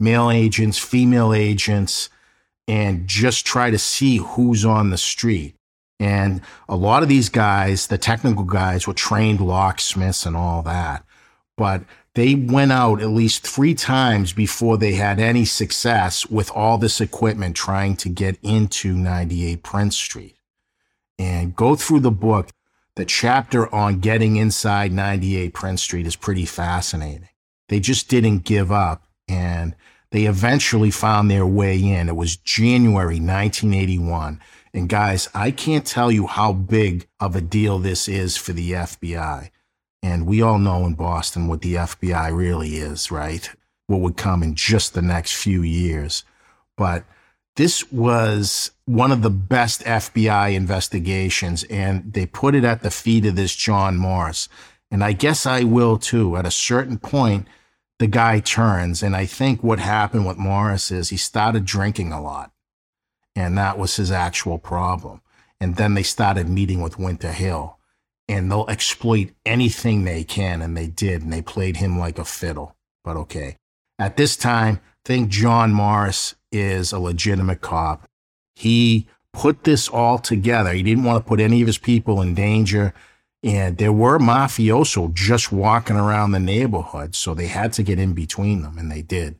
Male 0.00 0.30
agents, 0.30 0.78
female 0.78 1.32
agents, 1.32 2.08
and 2.68 3.06
just 3.06 3.44
try 3.44 3.70
to 3.70 3.78
see 3.78 4.18
who's 4.18 4.64
on 4.64 4.90
the 4.90 4.98
street. 4.98 5.56
And 5.98 6.40
a 6.68 6.76
lot 6.76 7.02
of 7.02 7.08
these 7.08 7.28
guys, 7.28 7.86
the 7.86 7.98
technical 7.98 8.44
guys, 8.44 8.86
were 8.86 8.94
trained 8.94 9.40
locksmiths 9.40 10.26
and 10.26 10.36
all 10.36 10.62
that. 10.62 11.04
But 11.56 11.84
they 12.14 12.34
went 12.34 12.72
out 12.72 13.00
at 13.00 13.08
least 13.08 13.46
three 13.46 13.74
times 13.74 14.32
before 14.32 14.76
they 14.76 14.94
had 14.94 15.18
any 15.18 15.44
success 15.44 16.26
with 16.26 16.50
all 16.50 16.76
this 16.76 17.00
equipment 17.00 17.56
trying 17.56 17.96
to 17.96 18.08
get 18.08 18.36
into 18.42 18.94
98 18.94 19.62
Prince 19.62 19.96
Street. 19.96 20.36
And 21.18 21.54
go 21.54 21.76
through 21.76 22.00
the 22.00 22.10
book. 22.10 22.50
The 22.96 23.04
chapter 23.06 23.72
on 23.74 24.00
getting 24.00 24.36
inside 24.36 24.92
98 24.92 25.54
Prince 25.54 25.82
Street 25.82 26.06
is 26.06 26.16
pretty 26.16 26.44
fascinating. 26.44 27.28
They 27.68 27.80
just 27.80 28.08
didn't 28.08 28.40
give 28.40 28.70
up. 28.70 29.04
And 29.28 29.74
they 30.12 30.26
eventually 30.26 30.90
found 30.90 31.30
their 31.30 31.46
way 31.46 31.78
in. 31.78 32.08
It 32.08 32.16
was 32.16 32.36
January 32.36 33.16
1981. 33.16 34.40
And 34.74 34.88
guys, 34.88 35.28
I 35.34 35.50
can't 35.50 35.86
tell 35.86 36.12
you 36.12 36.26
how 36.26 36.52
big 36.52 37.08
of 37.18 37.34
a 37.34 37.40
deal 37.40 37.78
this 37.78 38.08
is 38.08 38.36
for 38.36 38.52
the 38.52 38.72
FBI. 38.72 39.50
And 40.02 40.26
we 40.26 40.42
all 40.42 40.58
know 40.58 40.84
in 40.84 40.94
Boston 40.94 41.48
what 41.48 41.62
the 41.62 41.74
FBI 41.74 42.34
really 42.34 42.76
is, 42.76 43.10
right? 43.10 43.48
What 43.86 44.00
would 44.00 44.16
come 44.16 44.42
in 44.42 44.54
just 44.54 44.92
the 44.92 45.02
next 45.02 45.34
few 45.34 45.62
years. 45.62 46.24
But 46.76 47.04
this 47.56 47.90
was 47.90 48.70
one 48.84 49.12
of 49.12 49.22
the 49.22 49.30
best 49.30 49.82
FBI 49.82 50.54
investigations, 50.54 51.64
and 51.64 52.12
they 52.12 52.26
put 52.26 52.54
it 52.54 52.64
at 52.64 52.82
the 52.82 52.90
feet 52.90 53.26
of 53.26 53.36
this 53.36 53.54
John 53.54 53.96
Morris. 53.96 54.48
And 54.90 55.02
I 55.02 55.12
guess 55.12 55.46
I 55.46 55.64
will 55.64 55.96
too. 55.98 56.36
At 56.36 56.46
a 56.46 56.50
certain 56.50 56.98
point, 56.98 57.46
the 58.02 58.08
guy 58.08 58.40
turns. 58.40 59.02
And 59.02 59.14
I 59.14 59.26
think 59.26 59.62
what 59.62 59.78
happened 59.78 60.26
with 60.26 60.36
Morris 60.36 60.90
is 60.90 61.08
he 61.08 61.16
started 61.16 61.64
drinking 61.64 62.12
a 62.12 62.20
lot. 62.20 62.50
And 63.36 63.56
that 63.56 63.78
was 63.78 63.96
his 63.96 64.10
actual 64.10 64.58
problem. 64.58 65.22
And 65.60 65.76
then 65.76 65.94
they 65.94 66.02
started 66.02 66.48
meeting 66.48 66.82
with 66.82 66.98
Winter 66.98 67.30
Hill. 67.30 67.78
And 68.28 68.50
they'll 68.50 68.68
exploit 68.68 69.30
anything 69.46 70.02
they 70.02 70.24
can. 70.24 70.62
And 70.62 70.76
they 70.76 70.88
did. 70.88 71.22
And 71.22 71.32
they 71.32 71.42
played 71.42 71.76
him 71.76 71.96
like 71.96 72.18
a 72.18 72.24
fiddle. 72.24 72.74
But 73.04 73.16
okay. 73.16 73.56
At 74.00 74.16
this 74.16 74.36
time, 74.36 74.80
think 75.04 75.28
John 75.28 75.72
Morris 75.72 76.34
is 76.50 76.92
a 76.92 76.98
legitimate 76.98 77.60
cop. 77.60 78.08
He 78.56 79.06
put 79.32 79.62
this 79.62 79.88
all 79.88 80.18
together. 80.18 80.72
He 80.72 80.82
didn't 80.82 81.04
want 81.04 81.24
to 81.24 81.28
put 81.28 81.40
any 81.40 81.60
of 81.60 81.68
his 81.68 81.78
people 81.78 82.20
in 82.20 82.34
danger. 82.34 82.94
And 83.42 83.78
there 83.78 83.92
were 83.92 84.18
mafioso 84.18 85.12
just 85.12 85.50
walking 85.50 85.96
around 85.96 86.30
the 86.30 86.38
neighborhood. 86.38 87.16
So 87.16 87.34
they 87.34 87.48
had 87.48 87.72
to 87.74 87.82
get 87.82 87.98
in 87.98 88.12
between 88.12 88.62
them, 88.62 88.78
and 88.78 88.90
they 88.90 89.02
did. 89.02 89.36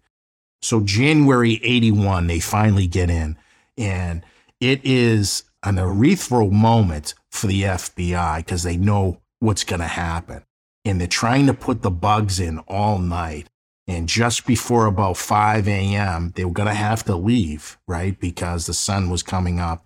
So 0.60 0.80
January 0.80 1.60
81, 1.62 2.26
they 2.26 2.40
finally 2.40 2.86
get 2.86 3.10
in. 3.10 3.36
And 3.78 4.24
it 4.60 4.80
is 4.84 5.44
an 5.62 5.76
urethral 5.76 6.50
moment 6.50 7.14
for 7.30 7.46
the 7.46 7.62
FBI 7.62 8.38
because 8.38 8.62
they 8.62 8.76
know 8.76 9.20
what's 9.38 9.64
going 9.64 9.80
to 9.80 9.86
happen. 9.86 10.44
And 10.84 11.00
they're 11.00 11.08
trying 11.08 11.46
to 11.46 11.54
put 11.54 11.82
the 11.82 11.90
bugs 11.90 12.40
in 12.40 12.58
all 12.60 12.98
night. 12.98 13.48
And 13.86 14.08
just 14.08 14.46
before 14.46 14.86
about 14.86 15.16
5 15.16 15.68
a.m., 15.68 16.32
they 16.34 16.44
were 16.44 16.52
going 16.52 16.68
to 16.68 16.74
have 16.74 17.04
to 17.04 17.16
leave, 17.16 17.78
right? 17.86 18.18
Because 18.18 18.66
the 18.66 18.74
sun 18.74 19.10
was 19.10 19.22
coming 19.22 19.60
up 19.60 19.84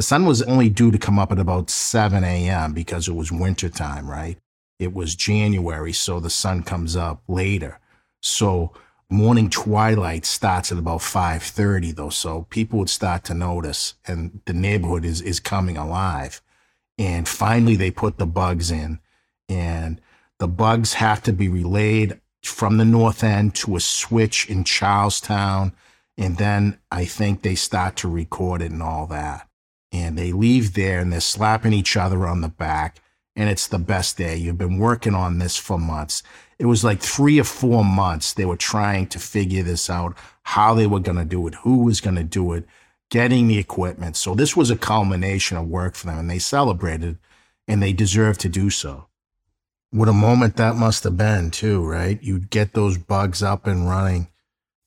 the 0.00 0.04
sun 0.04 0.24
was 0.24 0.40
only 0.40 0.70
due 0.70 0.90
to 0.90 0.96
come 0.96 1.18
up 1.18 1.30
at 1.30 1.38
about 1.38 1.68
7 1.68 2.24
a.m. 2.24 2.72
because 2.72 3.06
it 3.06 3.12
was 3.12 3.30
wintertime, 3.30 4.08
right? 4.08 4.38
It 4.78 4.94
was 4.94 5.14
January, 5.14 5.92
so 5.92 6.18
the 6.18 6.30
sun 6.30 6.62
comes 6.62 6.96
up 6.96 7.22
later. 7.28 7.78
So 8.22 8.72
morning 9.10 9.50
twilight 9.50 10.24
starts 10.24 10.72
at 10.72 10.78
about 10.78 11.00
5.30 11.00 11.96
though 11.96 12.08
so 12.08 12.46
people 12.48 12.78
would 12.78 12.88
start 12.88 13.24
to 13.24 13.34
notice 13.34 13.92
and 14.06 14.40
the 14.46 14.54
neighborhood 14.54 15.04
is, 15.04 15.20
is 15.20 15.38
coming 15.38 15.76
alive 15.76 16.40
and 16.96 17.28
finally 17.28 17.76
they 17.76 17.90
put 17.90 18.16
the 18.16 18.26
bugs 18.26 18.70
in 18.70 19.00
and 19.50 20.00
the 20.38 20.48
bugs 20.48 20.94
have 20.94 21.22
to 21.24 21.32
be 21.32 21.48
relayed 21.48 22.18
from 22.42 22.78
the 22.78 22.84
north 22.86 23.22
end 23.22 23.54
to 23.56 23.76
a 23.76 23.80
switch 23.80 24.48
in 24.48 24.62
charlestown 24.62 25.72
and 26.16 26.38
then 26.38 26.78
i 26.92 27.04
think 27.04 27.42
they 27.42 27.56
start 27.56 27.96
to 27.96 28.08
record 28.08 28.62
it 28.62 28.70
and 28.70 28.82
all 28.82 29.08
that 29.08 29.49
and 30.10 30.18
they 30.18 30.32
leave 30.32 30.74
there 30.74 31.00
and 31.00 31.12
they're 31.12 31.20
slapping 31.20 31.72
each 31.72 31.96
other 31.96 32.26
on 32.26 32.40
the 32.40 32.48
back 32.48 33.00
and 33.36 33.48
it's 33.48 33.66
the 33.66 33.78
best 33.78 34.18
day 34.18 34.36
you've 34.36 34.58
been 34.58 34.78
working 34.78 35.14
on 35.14 35.38
this 35.38 35.56
for 35.56 35.78
months 35.78 36.22
it 36.60 36.66
was 36.66 36.84
like 36.84 37.00
three 37.00 37.40
or 37.40 37.44
four 37.44 37.82
months 37.82 38.34
they 38.34 38.44
were 38.44 38.54
trying 38.54 39.06
to 39.08 39.18
figure 39.18 39.62
this 39.62 39.88
out, 39.88 40.14
how 40.42 40.74
they 40.74 40.86
were 40.86 41.00
going 41.00 41.16
to 41.16 41.24
do 41.24 41.48
it, 41.48 41.54
who 41.54 41.84
was 41.84 42.02
going 42.02 42.16
to 42.16 42.22
do 42.22 42.52
it, 42.52 42.66
getting 43.10 43.48
the 43.48 43.56
equipment. 43.56 44.14
So 44.14 44.34
this 44.34 44.54
was 44.54 44.70
a 44.70 44.76
culmination 44.76 45.56
of 45.56 45.68
work 45.68 45.94
for 45.94 46.08
them, 46.08 46.18
and 46.18 46.30
they 46.30 46.38
celebrated, 46.38 47.16
and 47.66 47.82
they 47.82 47.94
deserved 47.94 48.40
to 48.40 48.50
do 48.50 48.68
so. 48.68 49.06
What 49.90 50.10
a 50.10 50.12
moment 50.12 50.56
that 50.56 50.76
must 50.76 51.02
have 51.04 51.16
been, 51.16 51.50
too, 51.50 51.82
right? 51.82 52.22
You'd 52.22 52.50
get 52.50 52.74
those 52.74 52.98
bugs 52.98 53.42
up 53.42 53.66
and 53.66 53.88
running, 53.88 54.28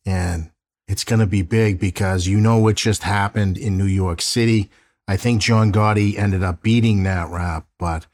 and 0.05 0.51
it's 0.87 1.03
going 1.03 1.21
to 1.21 1.25
be 1.25 1.41
big 1.41 1.79
because 1.79 2.27
you 2.27 2.39
know 2.39 2.59
what 2.59 2.75
just 2.75 3.01
happened 3.01 3.57
in 3.57 3.79
New 3.79 3.85
York 3.85 4.21
City. 4.21 4.69
I 5.07 5.17
think 5.17 5.41
John 5.41 5.71
Gotti 5.71 6.17
ended 6.17 6.43
up 6.43 6.61
beating 6.61 7.03
that 7.03 7.29
rap, 7.29 7.67
but 7.77 8.07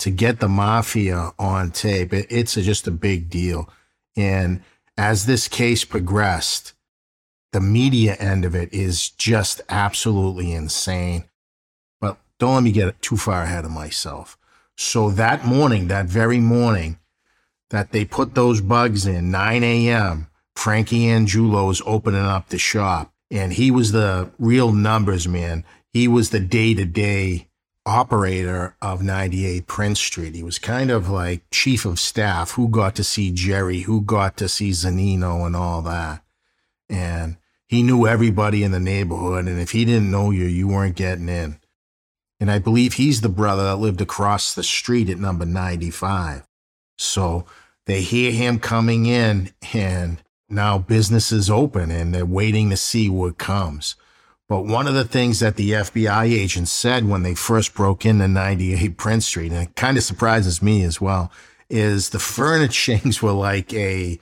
to 0.00 0.10
get 0.10 0.40
the 0.40 0.48
mafia 0.48 1.32
on 1.38 1.70
tape, 1.70 2.12
it, 2.12 2.26
it's 2.28 2.56
a, 2.56 2.62
just 2.62 2.88
a 2.88 2.90
big 2.90 3.30
deal. 3.30 3.68
And 4.16 4.62
as 4.96 5.26
this 5.26 5.46
case 5.48 5.84
progressed, 5.84 6.72
the 7.52 7.60
media 7.60 8.14
end 8.14 8.44
of 8.44 8.54
it 8.54 8.72
is 8.72 9.10
just 9.10 9.60
absolutely 9.68 10.52
insane. 10.52 11.24
But 12.00 12.18
don't 12.38 12.54
let 12.54 12.62
me 12.64 12.72
get 12.72 13.00
too 13.00 13.16
far 13.16 13.42
ahead 13.42 13.64
of 13.64 13.70
myself. 13.70 14.36
So 14.76 15.10
that 15.10 15.44
morning, 15.44 15.88
that 15.88 16.06
very 16.06 16.40
morning 16.40 16.98
that 17.70 17.92
they 17.92 18.04
put 18.04 18.34
those 18.34 18.60
bugs 18.60 19.06
in, 19.06 19.30
9 19.30 19.62
a.m., 19.62 20.28
Frankie 20.56 21.04
Angiulo 21.04 21.68
was 21.68 21.82
opening 21.86 22.20
up 22.20 22.48
the 22.48 22.58
shop. 22.58 23.12
And 23.30 23.52
he 23.52 23.70
was 23.70 23.92
the 23.92 24.30
real 24.38 24.72
numbers 24.72 25.26
man. 25.26 25.64
He 25.92 26.08
was 26.08 26.30
the 26.30 26.40
day 26.40 26.74
to 26.74 26.84
day 26.84 27.48
operator 27.84 28.76
of 28.80 29.02
98 29.02 29.66
Prince 29.66 30.00
Street. 30.00 30.34
He 30.34 30.42
was 30.42 30.58
kind 30.58 30.90
of 30.90 31.08
like 31.08 31.42
chief 31.50 31.84
of 31.84 31.98
staff 31.98 32.52
who 32.52 32.68
got 32.68 32.94
to 32.96 33.04
see 33.04 33.30
Jerry, 33.30 33.80
who 33.80 34.00
got 34.00 34.36
to 34.38 34.48
see 34.48 34.70
Zannino 34.70 35.44
and 35.44 35.56
all 35.56 35.82
that. 35.82 36.22
And 36.88 37.36
he 37.66 37.82
knew 37.82 38.06
everybody 38.06 38.62
in 38.62 38.72
the 38.72 38.80
neighborhood. 38.80 39.46
And 39.46 39.60
if 39.60 39.72
he 39.72 39.84
didn't 39.84 40.10
know 40.10 40.30
you, 40.30 40.44
you 40.44 40.68
weren't 40.68 40.96
getting 40.96 41.28
in. 41.28 41.58
And 42.38 42.50
I 42.50 42.58
believe 42.58 42.94
he's 42.94 43.20
the 43.20 43.28
brother 43.28 43.64
that 43.64 43.76
lived 43.76 44.00
across 44.00 44.54
the 44.54 44.62
street 44.62 45.08
at 45.08 45.18
number 45.18 45.46
95. 45.46 46.46
So 46.98 47.44
they 47.86 48.00
hear 48.00 48.32
him 48.32 48.58
coming 48.58 49.06
in 49.06 49.50
and 49.72 50.22
now 50.48 50.78
business 50.78 51.32
is 51.32 51.50
open 51.50 51.90
and 51.90 52.14
they're 52.14 52.26
waiting 52.26 52.70
to 52.70 52.76
see 52.76 53.08
what 53.08 53.38
comes. 53.38 53.96
But 54.48 54.66
one 54.66 54.86
of 54.86 54.94
the 54.94 55.04
things 55.04 55.40
that 55.40 55.56
the 55.56 55.70
FBI 55.70 56.24
agents 56.24 56.70
said 56.70 57.08
when 57.08 57.22
they 57.22 57.34
first 57.34 57.74
broke 57.74 58.04
into 58.04 58.28
98 58.28 58.96
Prince 58.96 59.26
Street, 59.26 59.52
and 59.52 59.62
it 59.62 59.76
kind 59.76 59.96
of 59.96 60.04
surprises 60.04 60.62
me 60.62 60.82
as 60.82 61.00
well, 61.00 61.32
is 61.70 62.10
the 62.10 62.18
furnishings 62.18 63.22
were 63.22 63.32
like 63.32 63.72
a 63.72 64.18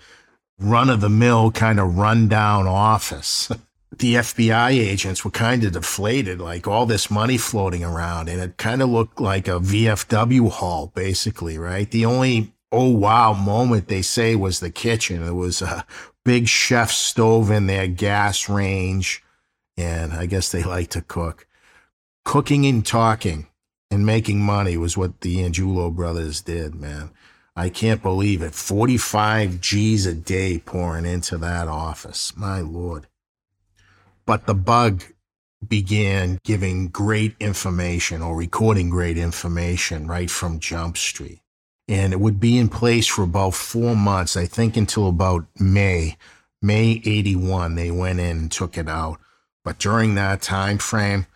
run 0.58 0.90
of 0.90 1.00
the 1.00 1.08
mill 1.08 1.50
kind 1.50 1.80
of 1.80 1.96
rundown 1.96 2.66
office. 2.66 3.50
the 3.99 4.14
FBI 4.14 4.71
agents 4.71 5.25
were 5.25 5.30
kind 5.30 5.64
of 5.64 5.73
deflated, 5.73 6.40
like 6.40 6.68
all 6.68 6.86
this 6.86 7.10
money 7.10 7.36
floating 7.36 7.82
around, 7.82 8.28
and 8.28 8.40
it 8.40 8.56
kind 8.56 8.82
of 8.82 8.88
looked 8.88 9.21
like 9.21 9.49
a 9.49 9.58
VFW 9.58 10.50
hall, 10.50 10.92
basically, 10.95 11.58
right? 11.58 11.90
The 11.90 12.06
only 12.06 12.52
oh 12.71 12.90
wow 12.90 13.32
moment 13.32 13.88
they 13.88 14.02
say 14.02 14.36
was 14.36 14.60
the 14.60 14.71
kitchen. 14.71 15.26
It 15.26 15.32
was 15.32 15.60
a 15.60 15.84
big 16.25 16.47
chef 16.47 16.92
stove 16.92 17.50
in 17.50 17.66
there, 17.66 17.88
gas 17.88 18.49
range 18.49 19.25
and 19.80 20.12
I 20.12 20.26
guess 20.26 20.50
they 20.50 20.62
like 20.62 20.90
to 20.90 21.02
cook. 21.02 21.47
Cooking 22.25 22.66
and 22.66 22.84
talking 22.84 23.49
and 23.90 24.04
making 24.04 24.40
money 24.40 24.76
was 24.76 24.97
what 24.97 25.21
the 25.21 25.38
Angiulo 25.38 25.95
brothers 25.95 26.43
did, 26.43 26.75
man. 26.75 27.10
I 27.56 27.69
can't 27.69 28.02
believe 28.02 28.43
it. 28.43 28.54
45 28.54 29.60
G's 29.60 30.06
a 30.06 30.14
day 30.14 30.58
pouring 30.58 31.06
into 31.06 31.36
that 31.38 31.66
office. 31.66 32.36
My 32.36 32.60
Lord. 32.60 33.06
But 34.26 34.47
the 34.47 34.54
bug 34.54 35.02
began 35.66 36.38
giving 36.45 36.88
great 36.88 37.34
information 37.40 38.23
or 38.23 38.36
recording 38.36 38.88
great 38.88 39.19
information 39.19 40.06
right 40.06 40.30
from 40.30 40.60
Jump 40.60 40.97
Street. 40.97 41.40
And 41.88 42.12
it 42.12 42.21
would 42.21 42.38
be 42.38 42.56
in 42.56 42.69
place 42.69 43.06
for 43.06 43.23
about 43.23 43.54
four 43.54 43.97
months, 43.97 44.36
I 44.36 44.47
think 44.47 44.76
until 44.76 45.08
about 45.08 45.47
May. 45.58 46.16
May 46.62 47.02
81, 47.04 47.75
they 47.75 47.90
went 47.90 48.21
in 48.21 48.38
and 48.38 48.52
took 48.52 48.78
it 48.78 48.88
out. 48.88 49.19
But 49.64 49.78
during 49.78 50.14
that 50.14 50.42
time 50.42 50.78
frame, 50.78 51.26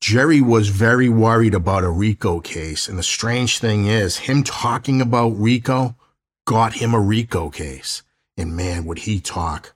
Jerry 0.00 0.40
was 0.40 0.68
very 0.68 1.08
worried 1.08 1.54
about 1.54 1.84
a 1.84 1.90
RICO 1.90 2.40
case. 2.40 2.88
And 2.88 2.98
the 2.98 3.02
strange 3.02 3.58
thing 3.58 3.86
is, 3.86 4.18
him 4.18 4.44
talking 4.44 5.00
about 5.00 5.30
RICO 5.30 5.96
got 6.46 6.74
him 6.74 6.94
a 6.94 7.00
RICO 7.00 7.50
case. 7.50 8.02
And 8.36 8.56
man, 8.56 8.84
would 8.84 9.00
he 9.00 9.20
talk. 9.20 9.74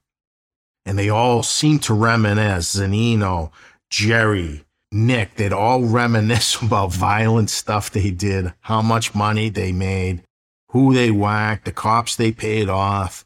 And 0.85 0.99
they 0.99 1.09
all 1.09 1.43
seemed 1.43 1.83
to 1.85 1.95
reminisce 1.95 2.77
Zannino, 2.77 3.51
Jerry, 3.91 4.65
Nick, 4.91 5.35
they'd 5.35 5.53
all 5.53 5.83
reminisce 5.83 6.57
about 6.63 6.93
violent 6.93 7.51
stuff 7.51 7.91
they 7.91 8.11
did, 8.11 8.53
how 8.61 8.83
much 8.83 9.15
money 9.15 9.49
they 9.49 9.73
made, 9.73 10.23
who 10.71 10.95
they 10.95 11.11
whacked, 11.11 11.65
the 11.65 11.73
cops 11.73 12.17
they 12.17 12.33
paid 12.33 12.69
off. 12.69 13.25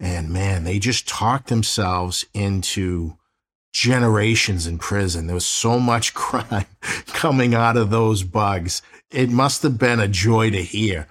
And 0.00 0.30
man, 0.30 0.64
they 0.64 0.78
just 0.78 1.08
talked 1.08 1.48
themselves 1.48 2.26
into 2.34 3.16
generations 3.74 4.66
in 4.66 4.78
prison. 4.78 5.26
There 5.26 5.34
was 5.34 5.44
so 5.44 5.78
much 5.78 6.14
crime 6.24 6.64
coming 7.08 7.54
out 7.54 7.76
of 7.76 7.90
those 7.90 8.22
bugs. 8.22 8.80
It 9.10 9.28
must 9.28 9.62
have 9.62 9.78
been 9.78 10.00
a 10.00 10.08
joy 10.08 10.50
to 10.50 10.62
hear. 10.62 11.06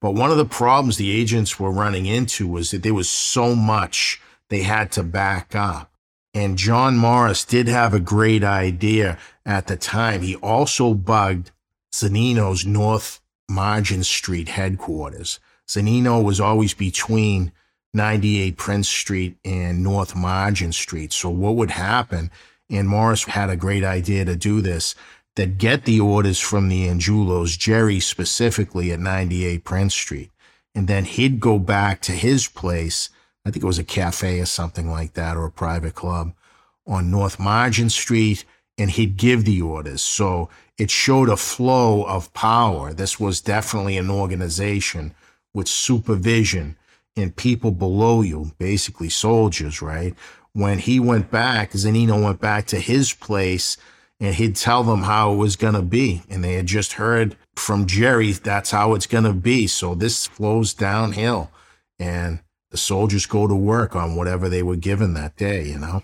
But 0.00 0.14
one 0.14 0.30
of 0.30 0.36
the 0.36 0.44
problems 0.44 0.96
the 0.96 1.10
agents 1.10 1.58
were 1.58 1.70
running 1.70 2.06
into 2.06 2.46
was 2.46 2.70
that 2.70 2.82
there 2.82 2.94
was 2.94 3.08
so 3.08 3.54
much 3.54 4.20
they 4.48 4.62
had 4.62 4.92
to 4.92 5.02
back 5.02 5.54
up. 5.54 5.90
And 6.34 6.58
John 6.58 6.96
Morris 6.96 7.44
did 7.44 7.68
have 7.68 7.94
a 7.94 8.00
great 8.00 8.44
idea 8.44 9.18
at 9.46 9.66
the 9.66 9.76
time. 9.76 10.22
He 10.22 10.36
also 10.36 10.94
bugged 10.94 11.50
Zannino's 11.92 12.66
North 12.66 13.20
Margin 13.48 14.04
Street 14.04 14.50
headquarters. 14.50 15.40
Zanino 15.66 16.22
was 16.22 16.40
always 16.40 16.74
between 16.74 17.52
98 17.94 18.56
Prince 18.56 18.88
Street 18.88 19.36
and 19.44 19.82
North 19.82 20.14
Margin 20.14 20.72
Street. 20.72 21.12
So 21.12 21.30
what 21.30 21.56
would 21.56 21.70
happen? 21.70 22.30
And 22.70 22.88
Morris 22.88 23.24
had 23.24 23.50
a 23.50 23.56
great 23.56 23.84
idea 23.84 24.24
to 24.24 24.36
do 24.36 24.60
this 24.60 24.94
that 25.36 25.58
get 25.58 25.84
the 25.84 26.00
orders 26.00 26.40
from 26.40 26.68
the 26.68 26.86
Angiulos, 26.88 27.58
Jerry 27.58 28.00
specifically 28.00 28.92
at 28.92 29.00
98 29.00 29.64
Prince 29.64 29.94
Street. 29.94 30.30
And 30.74 30.88
then 30.88 31.04
he'd 31.04 31.40
go 31.40 31.58
back 31.58 32.00
to 32.02 32.12
his 32.12 32.46
place. 32.46 33.08
I 33.44 33.50
think 33.50 33.62
it 33.62 33.66
was 33.66 33.78
a 33.78 33.84
cafe 33.84 34.40
or 34.40 34.46
something 34.46 34.90
like 34.90 35.14
that 35.14 35.36
or 35.36 35.46
a 35.46 35.50
private 35.50 35.94
club 35.94 36.34
on 36.86 37.10
North 37.10 37.38
Margin 37.38 37.88
Street 37.88 38.44
and 38.76 38.90
he'd 38.90 39.16
give 39.16 39.44
the 39.44 39.60
orders. 39.60 40.02
So 40.02 40.48
it 40.76 40.90
showed 40.90 41.28
a 41.28 41.36
flow 41.36 42.04
of 42.04 42.32
power. 42.32 42.92
This 42.92 43.18
was 43.18 43.40
definitely 43.40 43.96
an 43.98 44.10
organization 44.10 45.14
with 45.52 45.68
supervision 45.68 46.76
and 47.16 47.34
people 47.34 47.70
below 47.70 48.22
you, 48.22 48.52
basically 48.58 49.08
soldiers, 49.08 49.82
right? 49.82 50.14
When 50.52 50.78
he 50.78 51.00
went 51.00 51.30
back, 51.30 51.72
Zannino 51.72 52.22
went 52.22 52.40
back 52.40 52.66
to 52.68 52.80
his 52.80 53.12
place 53.12 53.76
and 54.20 54.34
he'd 54.34 54.56
tell 54.56 54.82
them 54.82 55.02
how 55.02 55.32
it 55.32 55.36
was 55.36 55.56
going 55.56 55.74
to 55.74 55.82
be. 55.82 56.22
And 56.28 56.42
they 56.42 56.54
had 56.54 56.66
just 56.66 56.94
heard 56.94 57.36
from 57.56 57.86
Jerry, 57.86 58.32
that's 58.32 58.70
how 58.70 58.94
it's 58.94 59.06
going 59.06 59.24
to 59.24 59.32
be. 59.32 59.66
So 59.66 59.94
this 59.94 60.26
flows 60.26 60.74
downhill 60.74 61.50
and 61.98 62.40
the 62.70 62.76
soldiers 62.76 63.26
go 63.26 63.46
to 63.46 63.54
work 63.54 63.96
on 63.96 64.16
whatever 64.16 64.48
they 64.48 64.62
were 64.62 64.76
given 64.76 65.14
that 65.14 65.36
day, 65.36 65.64
you 65.64 65.78
know? 65.78 66.02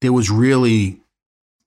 There 0.00 0.12
was 0.12 0.30
really 0.30 1.00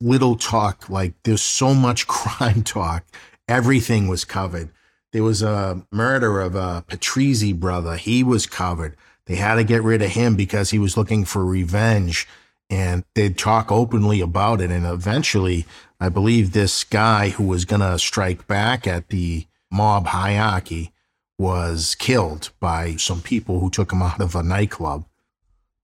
little 0.01 0.35
talk, 0.35 0.89
like 0.89 1.13
there's 1.23 1.41
so 1.41 1.73
much 1.73 2.07
crime 2.07 2.63
talk. 2.63 3.05
Everything 3.47 4.07
was 4.07 4.25
covered. 4.25 4.69
There 5.15 5.23
was 5.23 5.41
a 5.41 5.81
murder 5.93 6.41
of 6.41 6.55
a 6.55 6.83
Patrizzi 6.89 7.57
brother. 7.57 7.95
He 7.95 8.21
was 8.21 8.45
covered. 8.45 8.97
They 9.27 9.35
had 9.35 9.55
to 9.55 9.63
get 9.63 9.81
rid 9.81 10.01
of 10.01 10.11
him 10.11 10.35
because 10.35 10.71
he 10.71 10.77
was 10.77 10.97
looking 10.97 11.23
for 11.23 11.45
revenge. 11.45 12.27
And 12.69 13.05
they'd 13.13 13.37
talk 13.37 13.71
openly 13.71 14.19
about 14.19 14.59
it. 14.59 14.71
And 14.71 14.85
eventually, 14.85 15.65
I 16.01 16.09
believe 16.09 16.51
this 16.51 16.83
guy 16.83 17.29
who 17.29 17.45
was 17.45 17.63
going 17.63 17.79
to 17.79 17.97
strike 17.97 18.45
back 18.45 18.85
at 18.85 19.07
the 19.07 19.47
mob 19.71 20.07
hierarchy 20.07 20.91
was 21.39 21.95
killed 21.95 22.49
by 22.59 22.97
some 22.97 23.21
people 23.21 23.61
who 23.61 23.69
took 23.69 23.93
him 23.93 24.01
out 24.01 24.19
of 24.19 24.35
a 24.35 24.43
nightclub. 24.43 25.05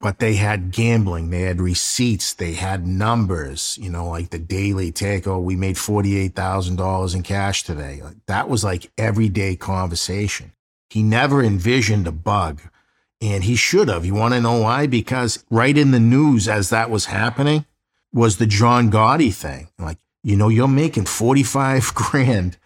But 0.02 0.18
they 0.18 0.34
had 0.34 0.72
gambling, 0.72 1.30
they 1.30 1.42
had 1.42 1.62
receipts, 1.62 2.34
they 2.34 2.54
had 2.54 2.88
numbers, 2.88 3.78
you 3.80 3.90
know, 3.90 4.10
like 4.10 4.32
the 4.32 4.40
daily 4.40 4.92
take, 4.92 5.28
oh, 5.28 5.40
we 5.40 5.56
made 5.56 5.76
$48,000 5.76 7.16
in 7.16 7.22
cash 7.22 7.64
today. 7.64 8.02
That 8.26 8.50
was 8.50 8.64
like 8.64 8.92
everyday 8.98 9.56
conversation. 9.56 10.54
He 10.90 11.04
never 11.04 11.44
envisioned 11.44 12.08
a 12.08 12.12
bug, 12.12 12.62
and 13.22 13.44
he 13.44 13.56
should 13.56 13.90
have. 13.90 14.04
You 14.04 14.16
want 14.16 14.34
to 14.34 14.42
know 14.42 14.60
why? 14.60 14.88
Because 14.88 15.46
right 15.52 15.78
in 15.78 15.92
the 15.92 16.00
news 16.00 16.48
as 16.48 16.72
that 16.72 16.90
was 16.90 17.06
happening 17.06 17.66
was 18.12 18.38
the 18.38 18.48
John 18.48 18.92
Gotti 18.92 19.34
thing. 19.34 19.70
Like, 19.78 20.00
you 20.24 20.36
know, 20.36 20.50
you're 20.50 20.68
making 20.68 21.06
45 21.06 21.94
grand 21.96 22.58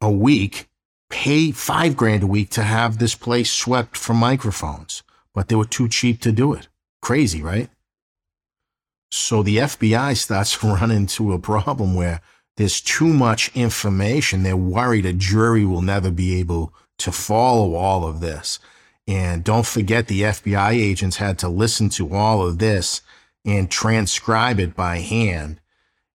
a 0.00 0.10
week, 0.10 0.68
pay 1.08 1.52
five 1.52 1.96
grand 1.96 2.24
a 2.24 2.26
week 2.26 2.50
to 2.50 2.64
have 2.64 2.98
this 2.98 3.14
place 3.14 3.50
swept 3.50 3.96
for 3.96 4.12
microphones, 4.12 5.04
but 5.32 5.48
they 5.48 5.54
were 5.54 5.64
too 5.64 5.88
cheap 5.88 6.20
to 6.22 6.32
do 6.32 6.52
it. 6.52 6.66
Crazy, 7.02 7.42
right? 7.42 7.70
So 9.10 9.42
the 9.42 9.58
FBI 9.58 10.16
starts 10.16 10.62
running 10.64 10.96
into 10.96 11.32
a 11.32 11.38
problem 11.38 11.94
where 11.94 12.20
there's 12.56 12.80
too 12.80 13.08
much 13.08 13.50
information. 13.56 14.42
They're 14.42 14.56
worried 14.56 15.06
a 15.06 15.12
jury 15.12 15.64
will 15.64 15.82
never 15.82 16.10
be 16.10 16.38
able 16.38 16.74
to 16.98 17.12
follow 17.12 17.74
all 17.74 18.06
of 18.06 18.20
this. 18.20 18.58
And 19.08 19.42
don't 19.42 19.66
forget, 19.66 20.06
the 20.06 20.22
FBI 20.22 20.72
agents 20.72 21.16
had 21.16 21.38
to 21.38 21.48
listen 21.48 21.88
to 21.90 22.14
all 22.14 22.46
of 22.46 22.58
this 22.58 23.02
and 23.44 23.70
transcribe 23.70 24.60
it 24.60 24.76
by 24.76 24.98
hand. 24.98 25.60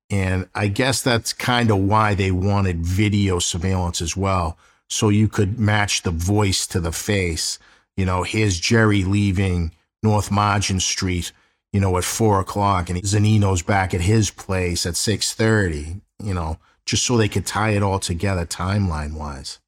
And 0.10 0.48
I 0.54 0.67
guess 0.67 1.02
that's 1.02 1.34
kind 1.34 1.71
of 1.71 1.80
why 1.80 2.13
they 2.13 2.32
wanted 2.32 2.86
video 2.86 3.39
surveillance 3.39 4.02
as 4.02 4.15
well. 4.15 4.58
So 4.88 5.10
you 5.10 5.28
could 5.28 5.60
match 5.60 6.04
the 6.04 6.12
voice 6.12 6.67
to 6.67 6.80
the 6.80 6.91
face. 6.91 7.58
You 7.98 8.06
know, 8.06 8.24
here's 8.24 8.60
Jerry 8.60 9.04
leaving 9.04 9.71
North 10.06 10.30
Margin 10.30 10.80
Street, 10.80 11.32
you 11.74 11.80
know, 11.80 11.98
at 11.98 12.04
four 12.04 12.39
o'clock, 12.39 12.89
and 12.89 13.02
Zannino's 13.02 13.63
back 13.63 13.94
at 13.94 14.02
his 14.02 14.30
place 14.30 14.86
at 14.86 14.96
six 14.96 15.34
thirty. 15.34 16.02
You 16.24 16.34
know, 16.34 16.60
just 16.86 17.04
so 17.04 17.18
they 17.18 17.28
could 17.28 17.46
tie 17.46 17.72
it 17.72 17.84
all 17.84 18.00
together 18.00 18.46
timeline 18.46 19.15
wise. 19.15 19.60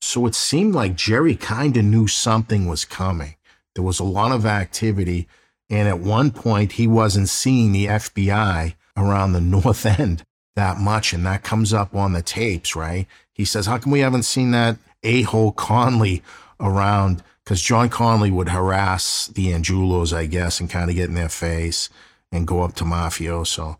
So 0.00 0.26
it 0.26 0.34
seemed 0.34 0.74
like 0.74 0.96
Jerry 0.96 1.36
kind 1.36 1.76
of 1.76 1.84
knew 1.84 2.06
something 2.06 2.66
was 2.66 2.84
coming. 2.84 3.36
There 3.74 3.84
was 3.84 4.00
a 4.00 4.04
lot 4.04 4.32
of 4.32 4.44
activity, 4.44 5.28
and 5.70 5.88
at 5.88 6.00
one 6.00 6.30
point 6.32 6.72
he 6.72 6.86
wasn't 6.86 7.28
seeing 7.28 7.72
the 7.72 7.86
FBI 7.86 8.74
around 8.96 9.32
the 9.32 9.40
north 9.56 9.86
end 9.86 10.24
that 10.56 10.78
much, 10.78 11.12
and 11.12 11.24
that 11.24 11.44
comes 11.44 11.72
up 11.72 11.94
on 11.94 12.12
the 12.12 12.22
tapes, 12.22 12.74
right? 12.74 13.06
He 13.32 13.44
says, 13.44 13.66
"How 13.66 13.78
come 13.78 13.92
we 13.92 14.00
haven't 14.00 14.24
seen 14.24 14.50
that 14.50 14.76
a-hole 15.02 15.52
Conley 15.52 16.22
around?" 16.58 17.22
Because 17.46 17.62
John 17.62 17.88
Conley 17.88 18.32
would 18.32 18.48
harass 18.48 19.28
the 19.28 19.52
Angiulos, 19.52 20.12
I 20.12 20.26
guess, 20.26 20.58
and 20.58 20.68
kind 20.68 20.90
of 20.90 20.96
get 20.96 21.08
in 21.08 21.14
their 21.14 21.28
face 21.28 21.88
and 22.32 22.44
go 22.44 22.62
up 22.62 22.74
to 22.74 22.84
mafioso. 22.84 23.76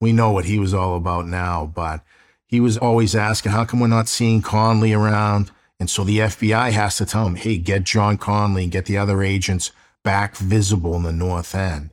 We 0.00 0.12
know 0.12 0.30
what 0.30 0.44
he 0.44 0.60
was 0.60 0.72
all 0.72 0.94
about 0.96 1.26
now, 1.26 1.66
but 1.66 2.04
he 2.46 2.60
was 2.60 2.78
always 2.78 3.16
asking, 3.16 3.50
how 3.50 3.64
come 3.64 3.80
we're 3.80 3.88
not 3.88 4.06
seeing 4.06 4.40
Conley 4.40 4.92
around? 4.92 5.50
And 5.80 5.90
so 5.90 6.04
the 6.04 6.18
FBI 6.20 6.70
has 6.70 6.96
to 6.98 7.04
tell 7.04 7.26
him, 7.26 7.34
hey, 7.34 7.58
get 7.58 7.82
John 7.82 8.18
Conley 8.18 8.62
and 8.62 8.72
get 8.72 8.86
the 8.86 8.98
other 8.98 9.20
agents 9.20 9.72
back 10.04 10.36
visible 10.36 10.94
in 10.94 11.02
the 11.02 11.12
North 11.12 11.56
End. 11.56 11.90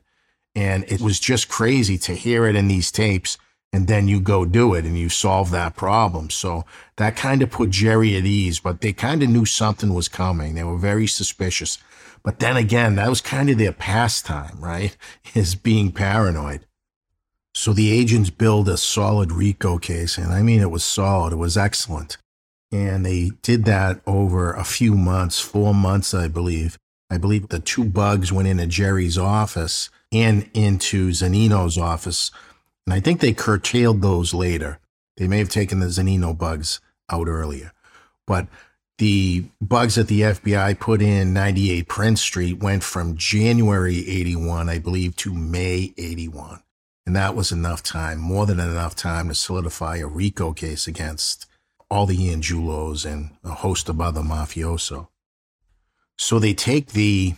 And 0.54 0.84
it 0.84 1.00
was 1.00 1.18
just 1.18 1.48
crazy 1.48 1.98
to 1.98 2.14
hear 2.14 2.46
it 2.46 2.54
in 2.54 2.68
these 2.68 2.92
tapes 2.92 3.36
and 3.72 3.86
then 3.86 4.08
you 4.08 4.20
go 4.20 4.44
do 4.44 4.74
it 4.74 4.84
and 4.84 4.98
you 4.98 5.08
solve 5.08 5.50
that 5.50 5.76
problem. 5.76 6.30
So 6.30 6.64
that 6.96 7.16
kind 7.16 7.42
of 7.42 7.50
put 7.50 7.70
Jerry 7.70 8.16
at 8.16 8.24
ease, 8.24 8.58
but 8.58 8.80
they 8.80 8.92
kind 8.92 9.22
of 9.22 9.28
knew 9.28 9.44
something 9.44 9.94
was 9.94 10.08
coming. 10.08 10.54
They 10.54 10.64
were 10.64 10.78
very 10.78 11.06
suspicious. 11.06 11.78
But 12.22 12.40
then 12.40 12.56
again, 12.56 12.96
that 12.96 13.08
was 13.08 13.20
kind 13.20 13.48
of 13.48 13.58
their 13.58 13.72
pastime, 13.72 14.58
right? 14.60 14.96
Is 15.34 15.54
being 15.54 15.92
paranoid. 15.92 16.66
So 17.54 17.72
the 17.72 17.90
agents 17.90 18.30
build 18.30 18.68
a 18.68 18.76
solid 18.76 19.32
RICO 19.32 19.78
case, 19.78 20.18
and 20.18 20.32
I 20.32 20.42
mean, 20.42 20.60
it 20.60 20.70
was 20.70 20.84
solid, 20.84 21.32
it 21.32 21.36
was 21.36 21.56
excellent. 21.56 22.16
And 22.70 23.04
they 23.04 23.32
did 23.42 23.64
that 23.64 24.00
over 24.06 24.52
a 24.52 24.62
few 24.62 24.94
months, 24.94 25.40
four 25.40 25.74
months, 25.74 26.14
I 26.14 26.28
believe. 26.28 26.78
I 27.10 27.18
believe 27.18 27.48
the 27.48 27.58
two 27.58 27.84
bugs 27.84 28.32
went 28.32 28.46
into 28.46 28.68
Jerry's 28.68 29.18
office 29.18 29.90
and 30.12 30.48
into 30.54 31.08
Zannino's 31.08 31.76
office 31.76 32.30
and 32.86 32.94
I 32.94 33.00
think 33.00 33.20
they 33.20 33.32
curtailed 33.32 34.02
those 34.02 34.34
later. 34.34 34.78
They 35.16 35.28
may 35.28 35.38
have 35.38 35.48
taken 35.48 35.80
the 35.80 35.86
Zannino 35.86 36.36
bugs 36.36 36.80
out 37.10 37.28
earlier. 37.28 37.72
But 38.26 38.46
the 38.98 39.46
bugs 39.60 39.94
that 39.94 40.08
the 40.08 40.20
FBI 40.20 40.78
put 40.78 41.00
in 41.00 41.32
98 41.32 41.88
Prince 41.88 42.20
Street 42.20 42.58
went 42.62 42.82
from 42.82 43.16
January 43.16 44.08
81, 44.08 44.68
I 44.68 44.78
believe, 44.78 45.16
to 45.16 45.32
May 45.32 45.94
81. 45.96 46.62
And 47.06 47.16
that 47.16 47.34
was 47.34 47.50
enough 47.50 47.82
time, 47.82 48.18
more 48.18 48.46
than 48.46 48.60
enough 48.60 48.94
time 48.94 49.28
to 49.28 49.34
solidify 49.34 49.96
a 49.96 50.06
RICO 50.06 50.52
case 50.52 50.86
against 50.86 51.46
all 51.90 52.06
the 52.06 52.28
Angiulos 52.28 53.10
and 53.10 53.30
a 53.42 53.50
host 53.50 53.88
of 53.88 54.00
other 54.00 54.20
mafioso. 54.20 55.08
So 56.18 56.38
they 56.38 56.54
take 56.54 56.88
the 56.88 57.34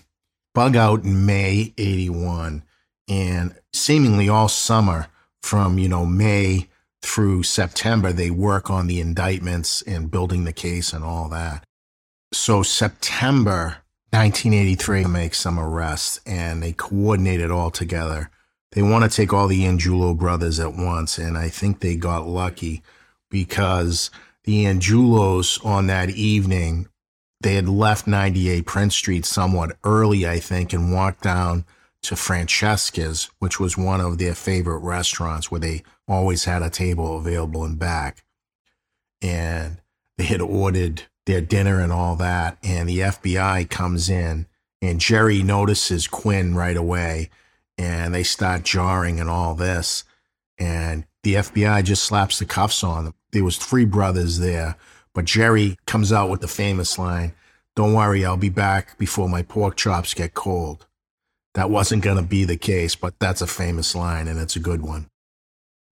bug 0.55 0.76
out 0.76 1.05
in 1.05 1.24
May 1.24 1.72
81 1.78 2.64
and 3.09 3.55
seemingly 3.72 4.28
all 4.28 4.48
summer 4.48 5.07
from, 5.42 5.78
you 5.78 5.88
know, 5.88 6.07
May 6.07 6.68
through 7.02 7.42
September, 7.42 8.12
they 8.12 8.31
work 8.31 8.70
on 8.70 8.87
the 8.87 9.00
indictments 9.00 9.83
and 9.83 10.11
building 10.11 10.44
the 10.44 10.52
case 10.52 10.92
and 10.92 11.05
all 11.05 11.28
that. 11.28 11.64
So 12.33 12.62
September 12.62 13.78
1983 14.11 15.05
makes 15.05 15.38
some 15.38 15.59
arrests 15.59 16.20
and 16.26 16.62
they 16.62 16.72
coordinate 16.72 17.40
it 17.40 17.50
all 17.50 17.70
together. 17.70 18.31
They 18.72 18.83
want 18.83 19.05
to 19.05 19.14
take 19.14 19.33
all 19.33 19.48
the 19.48 19.64
Angiulo 19.64 20.16
brothers 20.16 20.59
at 20.59 20.74
once, 20.74 21.18
and 21.18 21.37
I 21.37 21.50
think 21.50 21.81
they 21.81 21.94
got 21.94 22.26
lucky 22.26 22.83
because 23.31 24.11
the 24.44 24.64
Angiulos 24.64 25.64
on 25.64 25.88
that 25.88 26.09
evening, 26.11 26.88
they 27.42 27.55
had 27.55 27.68
left 27.68 28.07
98 28.07 28.64
Prince 28.64 28.96
Street 28.96 29.26
somewhat 29.26 29.76
early, 29.85 30.26
I 30.26 30.38
think, 30.38 30.72
and 30.72 30.92
walked 30.92 31.22
down 31.22 31.66
to 32.02 32.16
Francesca's, 32.16 33.30
which 33.38 33.60
was 33.60 33.78
one 33.78 34.00
of 34.00 34.18
their 34.18 34.34
favorite 34.34 34.78
restaurants 34.78 35.50
where 35.50 35.60
they 35.60 35.82
always 36.08 36.44
had 36.44 36.62
a 36.62 36.70
table 36.70 37.16
available 37.16 37.64
in 37.64 37.76
back. 37.76 38.24
And 39.20 39.80
they 40.18 40.24
had 40.24 40.40
ordered 40.40 41.02
their 41.26 41.40
dinner 41.40 41.80
and 41.80 41.92
all 41.92 42.16
that. 42.16 42.58
And 42.62 42.88
the 42.88 42.98
FBI 42.98 43.70
comes 43.70 44.08
in, 44.10 44.46
and 44.80 45.00
Jerry 45.00 45.42
notices 45.42 46.08
Quinn 46.08 46.54
right 46.54 46.76
away. 46.76 47.30
And 47.78 48.14
they 48.14 48.24
start 48.24 48.64
jarring 48.64 49.20
and 49.20 49.30
all 49.30 49.54
this. 49.54 50.04
And 50.58 51.06
the 51.22 51.34
FBI 51.34 51.84
just 51.84 52.02
slaps 52.02 52.38
the 52.38 52.44
cuffs 52.44 52.82
on 52.84 53.04
them. 53.04 53.14
There 53.30 53.44
was 53.44 53.56
three 53.56 53.84
brothers 53.84 54.38
there, 54.38 54.76
but 55.14 55.24
Jerry 55.24 55.78
comes 55.86 56.12
out 56.12 56.28
with 56.30 56.40
the 56.40 56.48
famous 56.48 56.98
line, 56.98 57.32
"Don't 57.74 57.94
worry, 57.94 58.24
I'll 58.24 58.36
be 58.36 58.50
back 58.50 58.98
before 58.98 59.28
my 59.28 59.42
pork 59.42 59.76
chops 59.76 60.14
get 60.14 60.34
cold." 60.34 60.86
That 61.54 61.70
wasn't 61.70 62.02
going 62.02 62.16
to 62.16 62.22
be 62.22 62.44
the 62.44 62.56
case, 62.56 62.94
but 62.94 63.18
that's 63.18 63.42
a 63.42 63.46
famous 63.46 63.94
line 63.94 64.26
and 64.28 64.40
it's 64.40 64.56
a 64.56 64.60
good 64.60 64.82
one. 64.82 65.08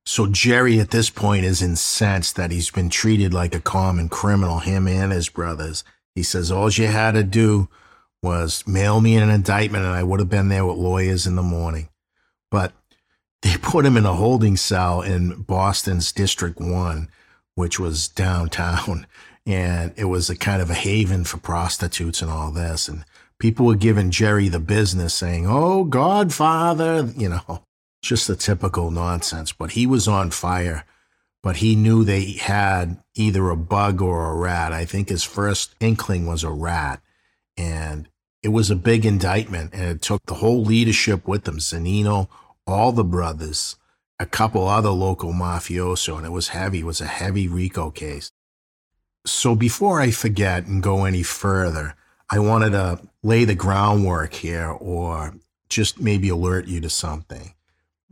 So 0.07 0.27
Jerry 0.27 0.81
at 0.81 0.91
this 0.91 1.11
point 1.11 1.45
is 1.45 1.63
incensed 1.63 2.37
that 2.37 2.51
he's 2.51 2.71
been 2.71 2.89
treated 2.89 3.35
like 3.35 3.55
a 3.55 3.61
common 3.61 4.09
criminal, 4.09 4.61
him 4.61 4.89
and 4.89 5.13
his 5.13 5.29
brothers. 5.29 5.85
He 6.15 6.23
says, 6.23 6.51
all 6.51 6.71
you 6.71 6.87
had 6.87 7.13
to 7.13 7.23
do 7.23 7.69
was 8.23 8.67
mail 8.67 9.01
me 9.01 9.17
an 9.17 9.31
indictment 9.31 9.85
and 9.85 9.93
I 9.93 10.03
would 10.03 10.21
have 10.21 10.29
been 10.29 10.49
there 10.49 10.67
with 10.67 10.77
lawyers 10.77 11.27
in 11.27 11.37
the 11.37 11.43
morning. 11.43 11.89
But 12.51 12.73
they 13.43 13.57
put 13.63 13.87
him 13.87 13.97
in 13.97 14.07
a 14.07 14.15
holding 14.15 14.57
cell 14.57 15.03
in 15.03 15.43
Boston's 15.43 16.13
District 16.13 16.59
1, 16.59 17.09
which 17.55 17.79
was 17.79 18.09
downtown. 18.09 19.07
And 19.47 19.95
it 19.97 20.05
was 20.05 20.29
a 20.29 20.37
kind 20.37 20.61
of 20.61 20.69
a 20.69 20.75
haven 20.75 21.25
for 21.25 21.39
prostitutes 21.39 22.21
and 22.21 22.31
all 22.31 22.53
this. 22.53 22.89
And 22.89 23.07
people 23.41 23.67
were 23.67 23.75
giving 23.75 24.11
Jerry 24.13 24.49
the 24.49 24.61
business 24.61 25.15
saying, 25.15 25.47
Oh, 25.49 25.83
Godfather, 25.83 27.11
you 27.17 27.29
know, 27.29 27.65
just 28.03 28.29
the 28.29 28.37
typical 28.37 28.93
nonsense. 28.93 29.51
But 29.51 29.73
he 29.73 29.87
was 29.87 30.07
on 30.07 30.31
fire. 30.31 30.85
But 31.43 31.57
he 31.57 31.75
knew 31.75 32.05
they 32.05 32.33
had 32.33 33.03
either 33.15 33.49
a 33.49 33.57
bug 33.57 34.03
or 34.03 34.31
a 34.31 34.37
rat. 34.37 34.73
I 34.73 34.85
think 34.85 35.09
his 35.09 35.25
first 35.25 35.75
inkling 35.81 36.27
was 36.27 36.45
a 36.45 36.51
rat. 36.51 37.01
And 37.57 38.09
it 38.43 38.49
was 38.49 38.71
a 38.71 38.77
big 38.77 39.07
indictment. 39.07 39.73
And 39.73 39.85
it 39.85 40.03
took 40.03 40.25
the 40.27 40.35
whole 40.35 40.63
leadership 40.63 41.27
with 41.27 41.45
them 41.45 41.59
Zannino, 41.59 42.29
all 42.67 42.93
the 42.93 43.05
brothers, 43.05 43.77
a 44.19 44.27
couple 44.27 44.69
other 44.69 44.91
local 44.91 45.33
mafioso. 45.33 46.19
And 46.19 46.27
it 46.27 46.31
was 46.31 46.49
heavy. 46.49 46.81
It 46.81 46.87
was 46.87 47.01
a 47.01 47.07
heavy 47.07 47.49
RICO 47.49 47.91
case. 47.91 48.31
So 49.25 49.55
before 49.55 50.01
I 50.01 50.11
forget 50.11 50.67
and 50.67 50.83
go 50.83 51.05
any 51.05 51.23
further, 51.23 51.95
I 52.29 52.39
wanted 52.39 52.71
to 52.71 53.01
lay 53.23 53.45
the 53.45 53.55
groundwork 53.55 54.35
here 54.35 54.69
or 54.71 55.35
just 55.69 56.01
maybe 56.01 56.29
alert 56.29 56.67
you 56.67 56.81
to 56.81 56.91
something. 56.91 57.55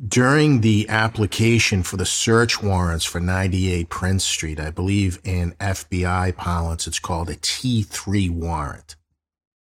During 0.07 0.61
the 0.61 0.89
application 0.89 1.83
for 1.83 1.97
the 1.97 2.07
search 2.07 2.63
warrants 2.63 3.05
for 3.05 3.21
98 3.21 3.89
Prince 3.89 4.25
Street, 4.25 4.61
I 4.61 4.71
believe 4.71 5.19
in 5.25 5.55
FBI 5.59 6.37
parlance, 6.37 6.87
it's 6.87 7.01
called 7.01 7.31
a 7.31 7.37
T3 7.37 8.31
warrant. 8.31 8.95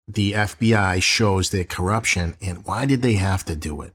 the 0.08 0.34
FBI 0.34 1.02
shows 1.02 1.50
their 1.50 1.64
corruption. 1.66 2.36
And 2.42 2.66
why 2.66 2.86
did 2.86 3.02
they 3.02 3.14
have 3.16 3.44
to 3.46 3.56
do 3.56 3.82
it? 3.82 3.94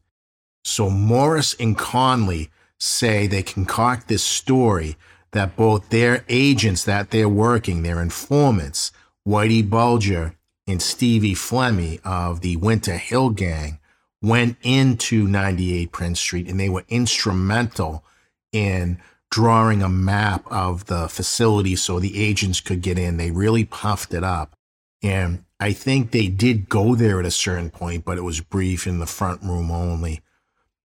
So 0.64 0.90
Morris 0.90 1.54
and 1.58 1.76
Conley 1.76 2.50
say 2.78 3.26
they 3.26 3.42
concoct 3.42 4.08
this 4.08 4.22
story 4.22 4.96
that 5.32 5.56
both 5.56 5.88
their 5.88 6.24
agents 6.28 6.84
that 6.84 7.10
they're 7.10 7.28
working, 7.28 7.82
their 7.82 8.02
informants, 8.02 8.92
Whitey 9.26 9.68
Bulger 9.68 10.34
and 10.66 10.80
Stevie 10.80 11.34
Flemmi 11.34 12.00
of 12.04 12.40
the 12.40 12.56
Winter 12.56 12.96
Hill 12.96 13.30
Gang, 13.30 13.78
went 14.22 14.56
into 14.62 15.26
98 15.26 15.90
Prince 15.90 16.20
Street 16.20 16.48
and 16.48 16.58
they 16.58 16.68
were 16.68 16.84
instrumental 16.88 18.04
in 18.52 19.00
drawing 19.30 19.82
a 19.82 19.88
map 19.88 20.44
of 20.50 20.86
the 20.86 21.08
facility 21.08 21.74
so 21.74 21.98
the 21.98 22.22
agents 22.22 22.60
could 22.60 22.82
get 22.82 22.98
in. 22.98 23.16
They 23.16 23.30
really 23.30 23.64
puffed 23.64 24.14
it 24.14 24.22
up. 24.22 24.56
And 25.02 25.44
I 25.58 25.72
think 25.72 26.10
they 26.10 26.28
did 26.28 26.68
go 26.68 26.94
there 26.94 27.18
at 27.18 27.26
a 27.26 27.30
certain 27.30 27.70
point, 27.70 28.04
but 28.04 28.18
it 28.18 28.22
was 28.22 28.40
brief 28.40 28.86
in 28.86 29.00
the 29.00 29.06
front 29.06 29.42
room 29.42 29.70
only. 29.70 30.20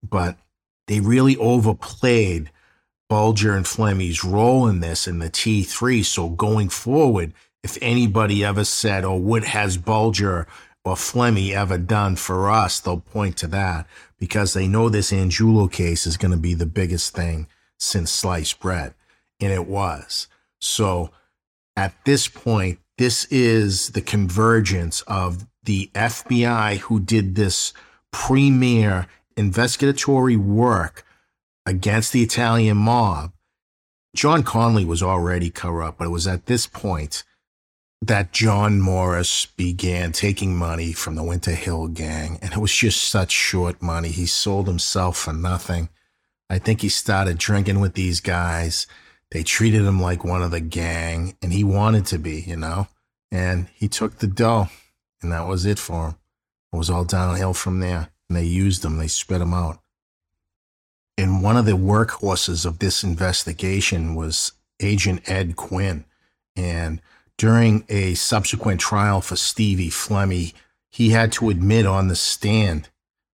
But 0.01 0.37
they 0.87 0.99
really 0.99 1.37
overplayed 1.37 2.51
Bulger 3.07 3.55
and 3.55 3.65
Flemmi's 3.65 4.23
role 4.23 4.67
in 4.67 4.79
this 4.79 5.07
in 5.07 5.19
the 5.19 5.29
T3. 5.29 6.03
So 6.03 6.29
going 6.29 6.69
forward, 6.69 7.33
if 7.63 7.77
anybody 7.81 8.43
ever 8.43 8.65
said, 8.65 9.05
oh, 9.05 9.15
what 9.15 9.45
has 9.45 9.77
Bulger 9.77 10.45
or 10.83 10.95
Flemmi 10.95 11.53
ever 11.53 11.77
done 11.77 12.17
for 12.17 12.51
us, 12.51 12.79
they'll 12.79 12.99
point 12.99 13.37
to 13.37 13.47
that 13.47 13.87
because 14.19 14.53
they 14.53 14.67
know 14.67 14.89
this 14.89 15.11
Angiulo 15.11 15.71
case 15.71 16.05
is 16.05 16.17
going 16.17 16.31
to 16.31 16.37
be 16.37 16.53
the 16.53 16.65
biggest 16.65 17.15
thing 17.15 17.47
since 17.79 18.11
sliced 18.11 18.59
bread. 18.59 18.93
And 19.39 19.51
it 19.51 19.65
was. 19.65 20.27
So 20.59 21.11
at 21.75 21.93
this 22.05 22.27
point, 22.27 22.79
this 22.97 23.25
is 23.25 23.89
the 23.89 24.01
convergence 24.01 25.01
of 25.01 25.47
the 25.63 25.89
FBI 25.95 26.77
who 26.79 26.99
did 26.99 27.35
this 27.35 27.73
premier 28.11 29.07
investigatory 29.35 30.35
work 30.35 31.05
against 31.65 32.11
the 32.11 32.21
Italian 32.21 32.77
mob. 32.77 33.31
John 34.15 34.43
Conley 34.43 34.85
was 34.85 35.01
already 35.01 35.49
corrupt, 35.49 35.97
but 35.97 36.05
it 36.05 36.11
was 36.11 36.27
at 36.27 36.45
this 36.45 36.67
point 36.67 37.23
that 38.07 38.33
John 38.33 38.81
Morris 38.81 39.45
began 39.45 40.11
taking 40.11 40.57
money 40.57 40.91
from 40.91 41.15
the 41.15 41.23
Winter 41.23 41.51
Hill 41.51 41.87
gang, 41.87 42.37
and 42.41 42.51
it 42.51 42.57
was 42.57 42.73
just 42.73 43.03
such 43.03 43.31
short 43.31 43.81
money. 43.81 44.09
He 44.09 44.25
sold 44.25 44.67
himself 44.67 45.17
for 45.17 45.33
nothing. 45.33 45.89
I 46.49 46.59
think 46.59 46.81
he 46.81 46.89
started 46.89 47.37
drinking 47.37 47.79
with 47.79 47.93
these 47.93 48.19
guys. 48.19 48.87
They 49.31 49.41
treated 49.43 49.83
him 49.83 50.01
like 50.01 50.23
one 50.23 50.43
of 50.43 50.51
the 50.51 50.59
gang, 50.59 51.35
and 51.41 51.53
he 51.53 51.63
wanted 51.63 52.05
to 52.07 52.19
be, 52.19 52.41
you 52.41 52.57
know? 52.57 52.87
And 53.31 53.67
he 53.73 53.87
took 53.87 54.17
the 54.17 54.27
dough, 54.27 54.67
and 55.21 55.31
that 55.31 55.47
was 55.47 55.65
it 55.65 55.79
for 55.79 56.09
him. 56.09 56.15
It 56.73 56.77
was 56.77 56.89
all 56.89 57.05
downhill 57.05 57.53
from 57.53 57.79
there. 57.79 58.09
And 58.29 58.37
they 58.37 58.43
used 58.43 58.83
him, 58.83 58.97
they 58.97 59.07
spit 59.07 59.41
him 59.41 59.53
out. 59.53 59.79
And 61.17 61.41
one 61.43 61.55
of 61.55 61.65
the 61.65 61.73
workhorses 61.73 62.65
of 62.65 62.79
this 62.79 63.03
investigation 63.03 64.15
was 64.15 64.51
Agent 64.81 65.29
Ed 65.29 65.55
Quinn. 65.55 66.05
And 66.55 67.01
during 67.37 67.85
a 67.89 68.13
subsequent 68.15 68.79
trial 68.79 69.21
for 69.21 69.35
Stevie 69.35 69.89
Flemmi, 69.89 70.53
he 70.91 71.09
had 71.09 71.31
to 71.33 71.49
admit 71.49 71.85
on 71.85 72.07
the 72.07 72.15
stand 72.15 72.89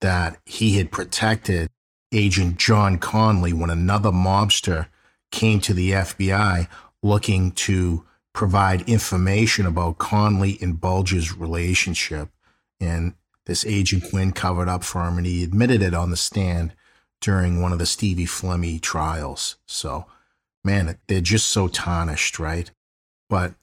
that 0.01 0.37
he 0.45 0.77
had 0.77 0.91
protected 0.91 1.69
agent 2.11 2.57
John 2.57 2.97
Conley 2.97 3.53
when 3.53 3.69
another 3.69 4.11
mobster 4.11 4.87
came 5.31 5.59
to 5.61 5.73
the 5.73 5.91
FBI 5.91 6.67
looking 7.01 7.51
to 7.51 8.05
provide 8.33 8.87
information 8.89 9.65
about 9.65 9.97
Conley 9.97 10.57
and 10.61 10.79
Bulger's 10.79 11.35
relationship. 11.35 12.29
And 12.79 13.13
this 13.45 13.65
agent 13.65 14.09
Quinn 14.09 14.31
covered 14.31 14.67
up 14.67 14.83
for 14.83 15.07
him 15.07 15.17
and 15.17 15.25
he 15.25 15.43
admitted 15.43 15.81
it 15.81 15.93
on 15.93 16.09
the 16.09 16.17
stand 16.17 16.73
during 17.21 17.61
one 17.61 17.71
of 17.71 17.79
the 17.79 17.85
Stevie 17.85 18.25
Flemmi 18.25 18.81
trials. 18.81 19.57
So, 19.65 20.05
man, 20.63 20.97
they're 21.07 21.21
just 21.21 21.47
so 21.47 21.67
tarnished, 21.67 22.39
right? 22.39 22.71
But 23.29 23.53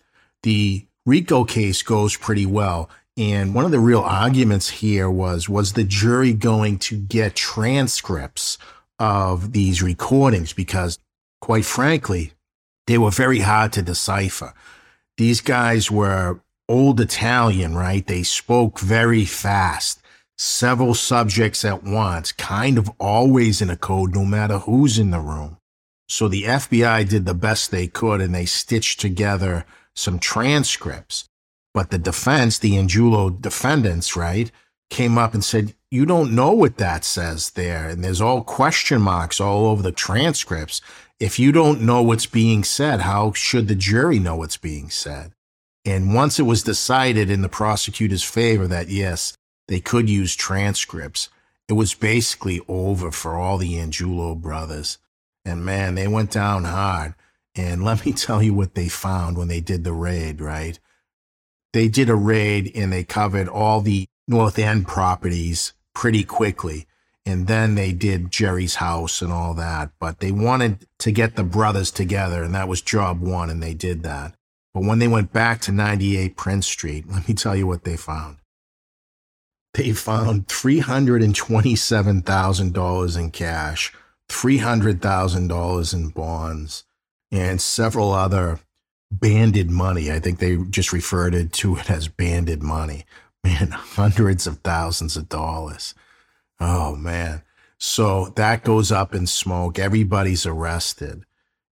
the 0.43 0.87
RICO 1.07 1.45
case 1.45 1.83
goes 1.83 2.17
pretty 2.17 2.47
well. 2.47 2.91
And 3.17 3.55
one 3.55 3.65
of 3.65 3.71
the 3.71 3.81
real 3.81 4.01
arguments 4.01 4.69
here 4.69 5.11
was 5.11 5.49
was 5.49 5.73
the 5.73 5.85
jury 5.85 6.33
going 6.33 6.79
to 6.81 6.97
get 6.97 7.35
transcripts 7.35 8.57
of 8.99 9.53
these 9.53 9.83
recordings? 9.83 10.53
Because, 10.53 10.99
quite 11.41 11.65
frankly, 11.65 12.33
they 12.87 12.99
were 12.99 13.11
very 13.11 13.41
hard 13.41 13.73
to 13.75 13.83
decipher. 13.83 14.55
These 15.17 15.41
guys 15.41 15.91
were 15.91 16.41
old 16.69 17.01
Italian, 17.01 17.75
right? 17.75 18.07
They 18.07 18.23
spoke 18.23 18.79
very 18.79 19.25
fast, 19.25 20.01
several 20.39 20.95
subjects 20.95 21.65
at 21.65 21.83
once, 21.83 22.33
kind 22.33 22.79
of 22.79 22.91
always 22.99 23.61
in 23.61 23.71
a 23.71 23.77
code, 23.77 24.15
no 24.15 24.25
matter 24.25 24.59
who's 24.59 24.99
in 24.99 25.11
the 25.11 25.21
room. 25.21 25.59
So 26.09 26.27
the 26.27 26.45
FBI 26.45 27.09
did 27.09 27.27
the 27.27 27.35
best 27.35 27.71
they 27.71 27.87
could 27.87 28.21
and 28.21 28.35
they 28.35 28.47
stitched 28.47 29.01
together 29.01 29.67
some 29.95 30.19
transcripts. 30.19 31.25
But 31.73 31.91
the 31.91 31.99
defense, 31.99 32.59
the 32.59 32.73
Angiulo 32.73 33.41
defendants, 33.41 34.17
right, 34.17 34.51
came 34.91 35.17
up 35.17 35.35
and 35.35 35.45
said, 35.45 35.75
You 35.91 36.05
don't 36.05 36.35
know 36.35 36.53
what 36.53 36.79
that 36.79 37.05
says 37.05 37.51
there. 37.51 37.89
And 37.89 38.03
there's 38.03 38.21
all 38.21 38.43
question 38.43 39.01
marks 39.01 39.41
all 39.41 39.67
over 39.67 39.83
the 39.83 39.93
transcripts. 39.93 40.81
If 41.21 41.39
you 41.39 41.53
don't 41.53 41.83
know 41.83 42.03
what's 42.03 42.27
being 42.27 42.65
said, 42.65 43.03
how 43.03 43.33
should 43.33 43.69
the 43.69 43.75
jury 43.75 44.19
know 44.19 44.37
what's 44.37 44.57
being 44.57 44.89
said? 44.89 45.33
And 45.85 46.15
once 46.15 46.39
it 46.39 46.45
was 46.45 46.63
decided 46.63 47.31
in 47.31 47.43
the 47.43 47.49
prosecutor's 47.49 48.23
favor 48.23 48.67
that 48.67 48.89
yes, 48.89 49.35
they 49.69 49.81
could 49.81 50.09
use 50.09 50.35
transcripts, 50.35 51.29
it 51.69 51.75
was 51.75 51.95
basically 51.95 52.61
over 52.69 53.11
for 53.11 53.37
all 53.37 53.59
the 53.59 53.75
Angiulo 53.75 54.41
brothers. 54.41 54.99
And 55.45 55.65
man, 55.65 55.95
they 55.95 56.09
went 56.09 56.31
down 56.31 56.65
hard. 56.65 57.15
And 57.55 57.85
let 57.85 58.05
me 58.05 58.13
tell 58.13 58.43
you 58.43 58.55
what 58.55 58.75
they 58.75 58.89
found 58.89 59.37
when 59.37 59.49
they 59.49 59.61
did 59.61 59.85
the 59.85 59.93
raid, 59.93 60.41
right? 60.41 60.79
They 61.73 61.89
did 61.89 62.11
a 62.11 62.15
raid 62.15 62.71
and 62.75 62.93
they 62.93 63.05
covered 63.05 63.49
all 63.49 63.81
the 63.81 64.07
North 64.27 64.59
End 64.59 64.87
properties 64.87 65.73
pretty 65.95 66.25
quickly. 66.25 66.87
And 67.27 67.47
then 67.47 67.75
they 67.75 67.93
did 67.93 68.31
Jerry's 68.31 68.77
house 68.77 69.23
and 69.23 69.33
all 69.33 69.55
that. 69.55 69.91
But 70.01 70.21
they 70.21 70.33
wanted 70.33 70.87
to 70.99 71.13
get 71.13 71.37
the 71.37 71.45
brothers 71.45 71.91
together, 71.91 72.43
and 72.43 72.55
that 72.55 72.69
was 72.69 72.81
job 72.81 73.21
one, 73.21 73.51
and 73.51 73.63
they 73.63 73.75
did 73.75 74.03
that. 74.05 74.35
But 74.73 74.85
when 74.85 75.01
they 75.01 75.09
went 75.09 75.33
back 75.33 75.61
to 75.63 75.73
98 75.73 76.37
Prince 76.37 76.67
Street, 76.67 77.07
let 77.11 77.29
me 77.29 77.35
tell 77.35 77.55
you 77.55 77.67
what 77.67 77.85
they 77.85 77.97
found. 77.97 78.39
They 79.75 79.93
found 79.93 80.49
$327,000 80.49 83.19
in 83.19 83.31
cash, 83.31 83.93
$300,000 84.29 85.95
in 85.95 86.09
bonds, 86.09 86.83
and 87.31 87.61
several 87.61 88.13
other 88.13 88.61
banded 89.11 89.71
money. 89.71 90.11
I 90.11 90.21
think 90.21 90.39
they 90.39 90.57
just 90.57 90.93
referred 90.93 91.53
to 91.53 91.77
it 91.77 91.91
as 91.91 92.09
banded 92.09 92.63
money. 92.63 93.05
Man, 93.45 93.71
hundreds 93.73 94.47
of 94.47 94.59
thousands 94.59 95.17
of 95.17 95.29
dollars. 95.29 95.95
Oh, 96.59 96.95
man. 96.95 97.43
So 97.79 98.27
that 98.37 98.65
goes 98.65 98.93
up 98.93 99.15
in 99.15 99.27
smoke. 99.27 99.79
Everybody's 99.79 100.45
arrested. 100.45 101.25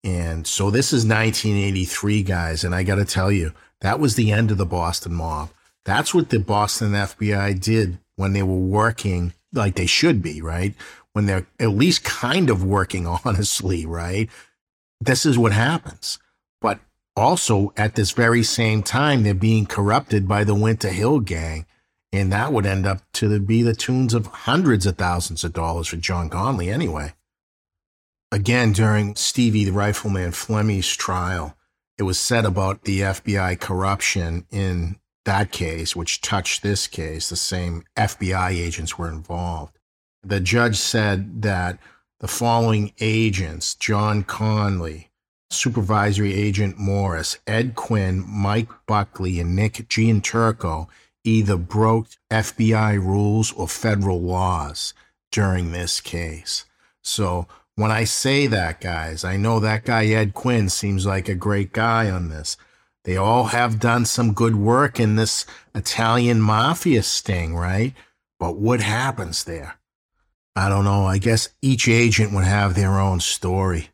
And 0.03 0.45
so 0.45 0.69
this 0.69 0.93
is 0.93 1.03
1983, 1.03 2.21
guys. 2.21 2.63
And 2.63 2.75
I 2.75 2.83
got 2.83 2.95
to 2.95 3.05
tell 3.05 3.31
you, 3.31 3.53
that 3.81 3.99
was 3.99 4.15
the 4.15 4.31
end 4.31 4.51
of 4.51 4.57
the 4.57 4.65
Boston 4.65 5.15
mob. 5.15 5.49
That's 5.83 6.13
what 6.13 6.29
the 6.29 6.39
Boston 6.39 6.91
FBI 6.91 7.59
did 7.59 7.97
when 8.15 8.33
they 8.33 8.43
were 8.43 8.55
working 8.55 9.33
like 9.51 9.75
they 9.75 9.85
should 9.85 10.21
be, 10.21 10.41
right? 10.41 10.75
When 11.13 11.25
they're 11.25 11.47
at 11.59 11.69
least 11.69 12.03
kind 12.03 12.49
of 12.49 12.63
working 12.63 13.07
honestly, 13.25 13.85
right? 13.85 14.29
This 14.99 15.25
is 15.25 15.37
what 15.37 15.51
happens. 15.51 16.19
But 16.61 16.79
also 17.15 17.73
at 17.77 17.95
this 17.95 18.11
very 18.11 18.43
same 18.43 18.83
time, 18.83 19.23
they're 19.23 19.33
being 19.33 19.65
corrupted 19.65 20.27
by 20.27 20.43
the 20.43 20.55
Winter 20.55 20.89
Hill 20.89 21.19
gang. 21.19 21.65
And 22.11 22.31
that 22.31 22.53
would 22.53 22.65
end 22.65 22.85
up 22.85 23.01
to 23.13 23.39
be 23.39 23.61
the 23.61 23.75
tunes 23.75 24.13
of 24.13 24.27
hundreds 24.27 24.85
of 24.85 24.97
thousands 24.97 25.43
of 25.43 25.53
dollars 25.53 25.87
for 25.87 25.97
John 25.97 26.29
Conley 26.29 26.69
anyway. 26.69 27.13
Again, 28.31 28.71
during 28.71 29.15
Stevie 29.15 29.65
the 29.65 29.71
Rifleman 29.71 30.31
Flemmi's 30.31 30.93
trial, 30.95 31.57
it 31.97 32.03
was 32.03 32.19
said 32.19 32.45
about 32.45 32.83
the 32.83 33.01
FBI 33.01 33.59
corruption 33.59 34.45
in 34.51 34.97
that 35.25 35.51
case, 35.51 35.95
which 35.95 36.21
touched 36.21 36.61
this 36.61 36.87
case. 36.87 37.29
The 37.29 37.35
same 37.35 37.83
FBI 37.95 38.51
agents 38.51 38.97
were 38.97 39.09
involved. 39.09 39.77
The 40.23 40.39
judge 40.39 40.77
said 40.77 41.41
that 41.43 41.79
the 42.25 42.31
following 42.31 42.91
agents 42.99 43.75
John 43.75 44.23
Conley, 44.23 45.11
Supervisory 45.51 46.33
Agent 46.33 46.75
Morris, 46.75 47.37
Ed 47.45 47.75
Quinn, 47.75 48.25
Mike 48.27 48.71
Buckley, 48.87 49.39
and 49.39 49.55
Nick 49.55 49.73
Gianturco 49.73 50.87
either 51.23 51.55
broke 51.55 52.07
FBI 52.31 52.95
rules 52.95 53.51
or 53.51 53.67
federal 53.67 54.19
laws 54.23 54.95
during 55.31 55.71
this 55.71 56.01
case. 56.01 56.65
So 57.03 57.45
when 57.75 57.91
I 57.91 58.05
say 58.05 58.47
that, 58.47 58.81
guys, 58.81 59.23
I 59.23 59.37
know 59.37 59.59
that 59.59 59.85
guy 59.85 60.07
Ed 60.07 60.33
Quinn 60.33 60.67
seems 60.69 61.05
like 61.05 61.29
a 61.29 61.35
great 61.35 61.73
guy 61.73 62.09
on 62.09 62.29
this. 62.29 62.57
They 63.03 63.17
all 63.17 63.43
have 63.43 63.79
done 63.79 64.05
some 64.05 64.33
good 64.33 64.55
work 64.55 64.99
in 64.99 65.15
this 65.15 65.45
Italian 65.75 66.41
mafia 66.41 67.03
sting, 67.03 67.55
right? 67.55 67.93
But 68.39 68.57
what 68.57 68.81
happens 68.81 69.43
there? 69.43 69.77
I 70.55 70.69
don't 70.69 70.85
know. 70.85 71.05
I 71.05 71.17
guess 71.17 71.49
each 71.61 71.87
agent 71.87 72.33
would 72.33 72.45
have 72.45 72.75
their 72.75 72.99
own 72.99 73.19
story. 73.19 73.89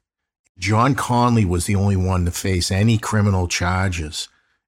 John 0.59 0.93
Conley 0.93 1.43
was 1.43 1.65
the 1.65 1.75
only 1.75 1.95
one 1.95 2.25
to 2.25 2.31
face 2.31 2.69
any 2.69 2.99
criminal 2.99 3.47
charges. 3.47 4.27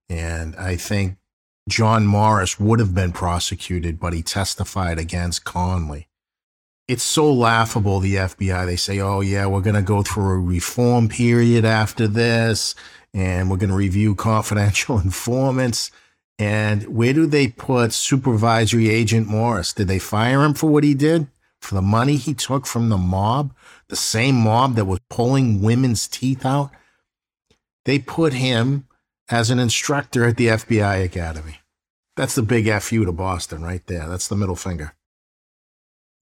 And 0.09 0.55
I 0.55 0.75
think 0.75 1.17
John 1.69 2.07
Morris 2.07 2.59
would 2.59 2.79
have 2.79 2.95
been 2.95 3.11
prosecuted, 3.11 3.99
but 3.99 4.13
he 4.13 4.23
testified 4.23 4.97
against 4.97 5.45
Conley. 5.45 6.07
It's 6.87 7.03
so 7.03 7.31
laughable, 7.31 7.99
the 7.99 8.15
FBI. 8.15 8.65
They 8.65 8.75
say, 8.75 8.99
oh, 8.99 9.21
yeah, 9.21 9.45
we're 9.45 9.61
going 9.61 9.75
to 9.75 9.81
go 9.81 10.01
through 10.01 10.31
a 10.31 10.39
reform 10.39 11.07
period 11.07 11.63
after 11.63 12.07
this, 12.07 12.75
and 13.13 13.49
we're 13.49 13.57
going 13.57 13.69
to 13.69 13.75
review 13.75 14.15
confidential 14.15 14.99
informants. 15.03 15.91
And 16.39 16.83
where 16.87 17.13
do 17.13 17.27
they 17.27 17.47
put 17.47 17.93
Supervisory 17.93 18.89
Agent 18.89 19.27
Morris? 19.27 19.71
Did 19.71 19.87
they 19.87 19.99
fire 19.99 20.43
him 20.43 20.55
for 20.55 20.69
what 20.69 20.83
he 20.83 20.95
did? 20.95 21.27
For 21.63 21.75
the 21.75 21.81
money 21.81 22.17
he 22.17 22.33
took 22.33 22.65
from 22.67 22.89
the 22.89 22.97
mob? 22.97 23.55
The 23.87 23.95
same 23.95 24.35
mob 24.35 24.75
that 24.75 24.83
was 24.83 24.99
pulling 25.09 25.61
women's 25.61 26.09
teeth 26.09 26.45
out? 26.45 26.71
They 27.85 27.99
put 27.99 28.33
him 28.33 28.87
as 29.29 29.49
an 29.49 29.59
instructor 29.59 30.25
at 30.25 30.35
the 30.35 30.47
FBI 30.47 31.05
Academy. 31.05 31.59
That's 32.17 32.35
the 32.35 32.41
big 32.41 32.69
FU 32.81 33.05
to 33.05 33.13
Boston 33.13 33.63
right 33.63 33.81
there. 33.87 34.09
That's 34.09 34.27
the 34.27 34.35
middle 34.35 34.57
finger. 34.57 34.93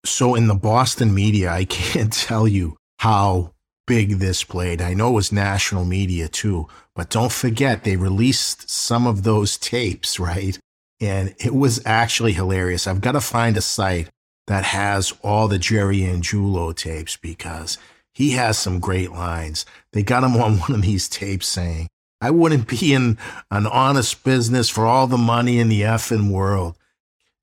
So 0.06 0.36
in 0.36 0.48
the 0.48 0.54
Boston 0.54 1.12
media, 1.12 1.52
I 1.52 1.66
can't 1.70 2.14
tell 2.14 2.48
you 2.48 2.78
how 3.00 3.56
big 3.88 4.20
this 4.20 4.44
played. 4.44 4.80
I 4.80 4.94
know 4.94 5.10
it 5.10 5.14
was 5.14 5.32
national 5.32 5.86
media 5.86 6.28
too, 6.28 6.68
but 6.96 7.10
don't 7.10 7.32
forget 7.32 7.84
they 7.84 7.96
released 7.96 8.70
some 8.70 9.08
of 9.08 9.24
those 9.24 9.58
tapes, 9.58 10.20
right? 10.32 10.60
And 11.00 11.34
it 11.40 11.56
was 11.56 11.82
actually 11.84 12.34
hilarious. 12.34 12.86
I've 12.86 13.02
got 13.02 13.14
to 13.14 13.22
find 13.22 13.58
a 13.58 13.62
site 13.62 14.10
that 14.48 14.64
has 14.66 15.14
all 15.24 15.48
the 15.48 15.60
Jerry 15.60 16.00
Angiulo 16.00 16.76
tapes 16.76 17.18
because 17.18 17.78
he 18.14 18.32
has 18.32 18.58
some 18.58 18.80
great 18.80 19.12
lines. 19.12 19.66
They 19.94 20.04
got 20.04 20.24
him 20.24 20.36
on 20.36 20.58
one 20.60 20.76
of 20.76 20.82
these 20.82 21.08
tapes 21.08 21.48
saying, 21.48 21.88
I 22.20 22.30
wouldn't 22.30 22.68
be 22.68 22.94
in 22.94 23.18
an 23.50 23.66
honest 23.66 24.24
business 24.24 24.70
for 24.70 24.86
all 24.86 25.08
the 25.08 25.18
money 25.18 25.58
in 25.58 25.70
the 25.70 25.82
effing 25.82 26.32
world. 26.32 26.78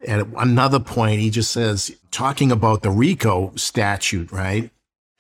At 0.06 0.28
another 0.36 0.78
point, 0.78 1.20
he 1.20 1.30
just 1.30 1.50
says, 1.50 1.90
talking 2.12 2.52
about 2.52 2.82
the 2.82 2.90
RICO 2.90 3.52
statute, 3.56 4.30
right? 4.30 4.70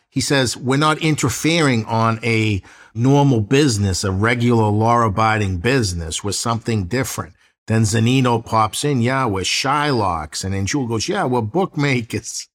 He 0.08 0.20
says, 0.20 0.56
we're 0.56 0.76
not 0.76 0.98
interfering 0.98 1.84
on 1.86 2.20
a 2.24 2.62
normal 2.94 3.40
business, 3.40 4.04
a 4.04 4.12
regular 4.12 4.68
law 4.68 5.02
abiding 5.02 5.58
business 5.58 6.22
with 6.22 6.36
something 6.36 6.84
different. 6.84 7.34
Then 7.68 7.82
Zannino 7.82 8.42
pops 8.44 8.82
in, 8.82 9.02
yeah, 9.02 9.26
we're 9.26 9.42
Shylocks. 9.42 10.42
And 10.42 10.54
then 10.54 10.64
Jewel 10.64 10.86
goes, 10.86 11.06
yeah, 11.06 11.26
we're 11.26 11.42
bookmakers. 11.42 12.48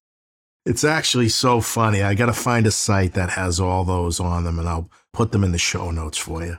It's 0.66 0.82
actually 0.82 1.28
so 1.28 1.60
funny. 1.60 2.02
I 2.02 2.14
got 2.14 2.26
to 2.26 2.32
find 2.32 2.66
a 2.66 2.72
site 2.72 3.12
that 3.14 3.30
has 3.30 3.60
all 3.60 3.84
those 3.84 4.18
on 4.18 4.42
them 4.42 4.58
and 4.58 4.68
I'll 4.68 4.90
put 5.12 5.30
them 5.30 5.44
in 5.44 5.52
the 5.52 5.58
show 5.58 5.92
notes 5.92 6.18
for 6.18 6.44
you. 6.44 6.58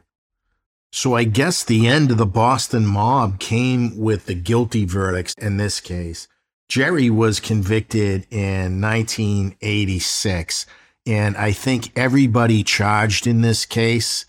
So 0.94 1.16
I 1.16 1.26
guess 1.26 1.64
the 1.66 1.86
end 1.86 2.12
of 2.12 2.18
the 2.18 2.26
Boston 2.26 2.86
mob 2.86 3.40
came 3.40 3.98
with 3.98 4.26
the 4.26 4.36
guilty 4.36 4.86
verdicts 4.86 5.34
in 5.38 5.58
this 5.58 5.82
case. 5.82 6.30
Jerry 6.70 7.10
was 7.10 7.42
convicted 7.42 8.26
in 8.32 8.80
1986, 8.80 10.66
and 11.06 11.36
I 11.36 11.52
think 11.52 11.92
everybody 11.98 12.64
charged 12.64 13.28
in 13.28 13.42
this 13.42 13.66
case 13.66 14.26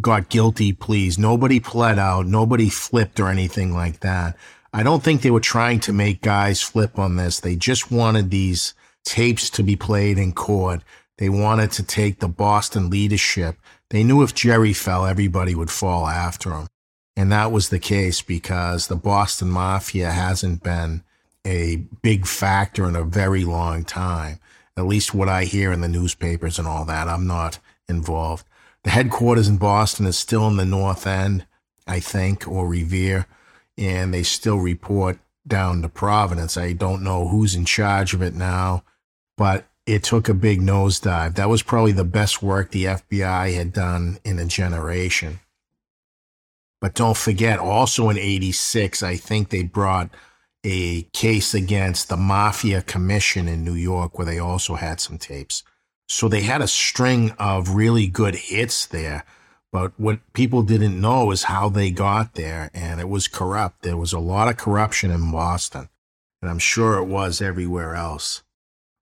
got 0.00 0.28
guilty 0.28 0.72
pleas. 0.72 1.18
Nobody 1.18 1.60
pled 1.60 1.98
out, 1.98 2.26
nobody 2.26 2.68
flipped 2.68 3.20
or 3.20 3.28
anything 3.28 3.72
like 3.72 4.00
that. 4.00 4.36
I 4.72 4.82
don't 4.82 5.02
think 5.02 5.22
they 5.22 5.30
were 5.30 5.40
trying 5.40 5.80
to 5.80 5.92
make 5.92 6.20
guys 6.20 6.60
flip 6.60 6.98
on 6.98 7.16
this. 7.16 7.40
They 7.40 7.54
just 7.56 7.92
wanted 7.92 8.30
these 8.30 8.74
tapes 9.04 9.48
to 9.50 9.62
be 9.62 9.76
played 9.76 10.18
in 10.18 10.32
court. 10.32 10.82
They 11.18 11.28
wanted 11.28 11.70
to 11.72 11.84
take 11.84 12.18
the 12.18 12.28
Boston 12.28 12.90
leadership 12.90 13.56
they 13.94 14.02
knew 14.02 14.24
if 14.24 14.34
Jerry 14.34 14.72
fell, 14.72 15.06
everybody 15.06 15.54
would 15.54 15.70
fall 15.70 16.08
after 16.08 16.50
him. 16.50 16.66
And 17.16 17.30
that 17.30 17.52
was 17.52 17.68
the 17.68 17.78
case 17.78 18.22
because 18.22 18.88
the 18.88 18.96
Boston 18.96 19.48
Mafia 19.50 20.10
hasn't 20.10 20.64
been 20.64 21.04
a 21.46 21.76
big 22.02 22.26
factor 22.26 22.88
in 22.88 22.96
a 22.96 23.04
very 23.04 23.44
long 23.44 23.84
time. 23.84 24.40
At 24.76 24.86
least 24.86 25.14
what 25.14 25.28
I 25.28 25.44
hear 25.44 25.70
in 25.70 25.80
the 25.80 25.88
newspapers 25.88 26.58
and 26.58 26.66
all 26.66 26.84
that. 26.86 27.06
I'm 27.06 27.28
not 27.28 27.60
involved. 27.88 28.46
The 28.84 28.90
headquarters 28.90 29.48
in 29.48 29.56
Boston 29.56 30.06
is 30.06 30.16
still 30.16 30.46
in 30.46 30.56
the 30.56 30.64
North 30.64 31.06
End, 31.06 31.46
I 31.86 32.00
think, 32.00 32.46
or 32.46 32.68
Revere, 32.68 33.26
and 33.76 34.14
they 34.14 34.22
still 34.22 34.58
report 34.58 35.18
down 35.46 35.82
to 35.82 35.88
Providence. 35.88 36.56
I 36.56 36.72
don't 36.74 37.02
know 37.02 37.28
who's 37.28 37.54
in 37.54 37.64
charge 37.64 38.14
of 38.14 38.22
it 38.22 38.34
now, 38.34 38.84
but 39.36 39.66
it 39.86 40.02
took 40.02 40.28
a 40.28 40.34
big 40.34 40.60
nosedive. 40.60 41.34
That 41.34 41.48
was 41.48 41.62
probably 41.62 41.92
the 41.92 42.04
best 42.04 42.42
work 42.42 42.70
the 42.70 42.84
FBI 42.84 43.54
had 43.54 43.72
done 43.72 44.18
in 44.24 44.38
a 44.38 44.44
generation. 44.44 45.40
But 46.80 46.94
don't 46.94 47.16
forget, 47.16 47.58
also 47.58 48.10
in 48.10 48.18
86, 48.18 49.02
I 49.02 49.16
think 49.16 49.48
they 49.48 49.62
brought 49.62 50.10
a 50.62 51.02
case 51.12 51.54
against 51.54 52.08
the 52.08 52.16
Mafia 52.16 52.82
Commission 52.82 53.48
in 53.48 53.64
New 53.64 53.74
York 53.74 54.18
where 54.18 54.26
they 54.26 54.38
also 54.38 54.74
had 54.74 55.00
some 55.00 55.18
tapes. 55.18 55.62
So 56.08 56.28
they 56.28 56.42
had 56.42 56.60
a 56.60 56.68
string 56.68 57.32
of 57.38 57.70
really 57.70 58.06
good 58.06 58.34
hits 58.34 58.86
there. 58.86 59.24
But 59.72 59.98
what 59.98 60.20
people 60.34 60.62
didn't 60.62 61.00
know 61.00 61.32
is 61.32 61.44
how 61.44 61.68
they 61.68 61.90
got 61.90 62.34
there, 62.34 62.70
and 62.72 63.00
it 63.00 63.08
was 63.08 63.26
corrupt. 63.26 63.82
There 63.82 63.96
was 63.96 64.12
a 64.12 64.20
lot 64.20 64.48
of 64.48 64.56
corruption 64.56 65.10
in 65.10 65.32
Boston, 65.32 65.88
and 66.40 66.50
I'm 66.50 66.60
sure 66.60 66.98
it 66.98 67.06
was 67.06 67.42
everywhere 67.42 67.96
else. 67.96 68.44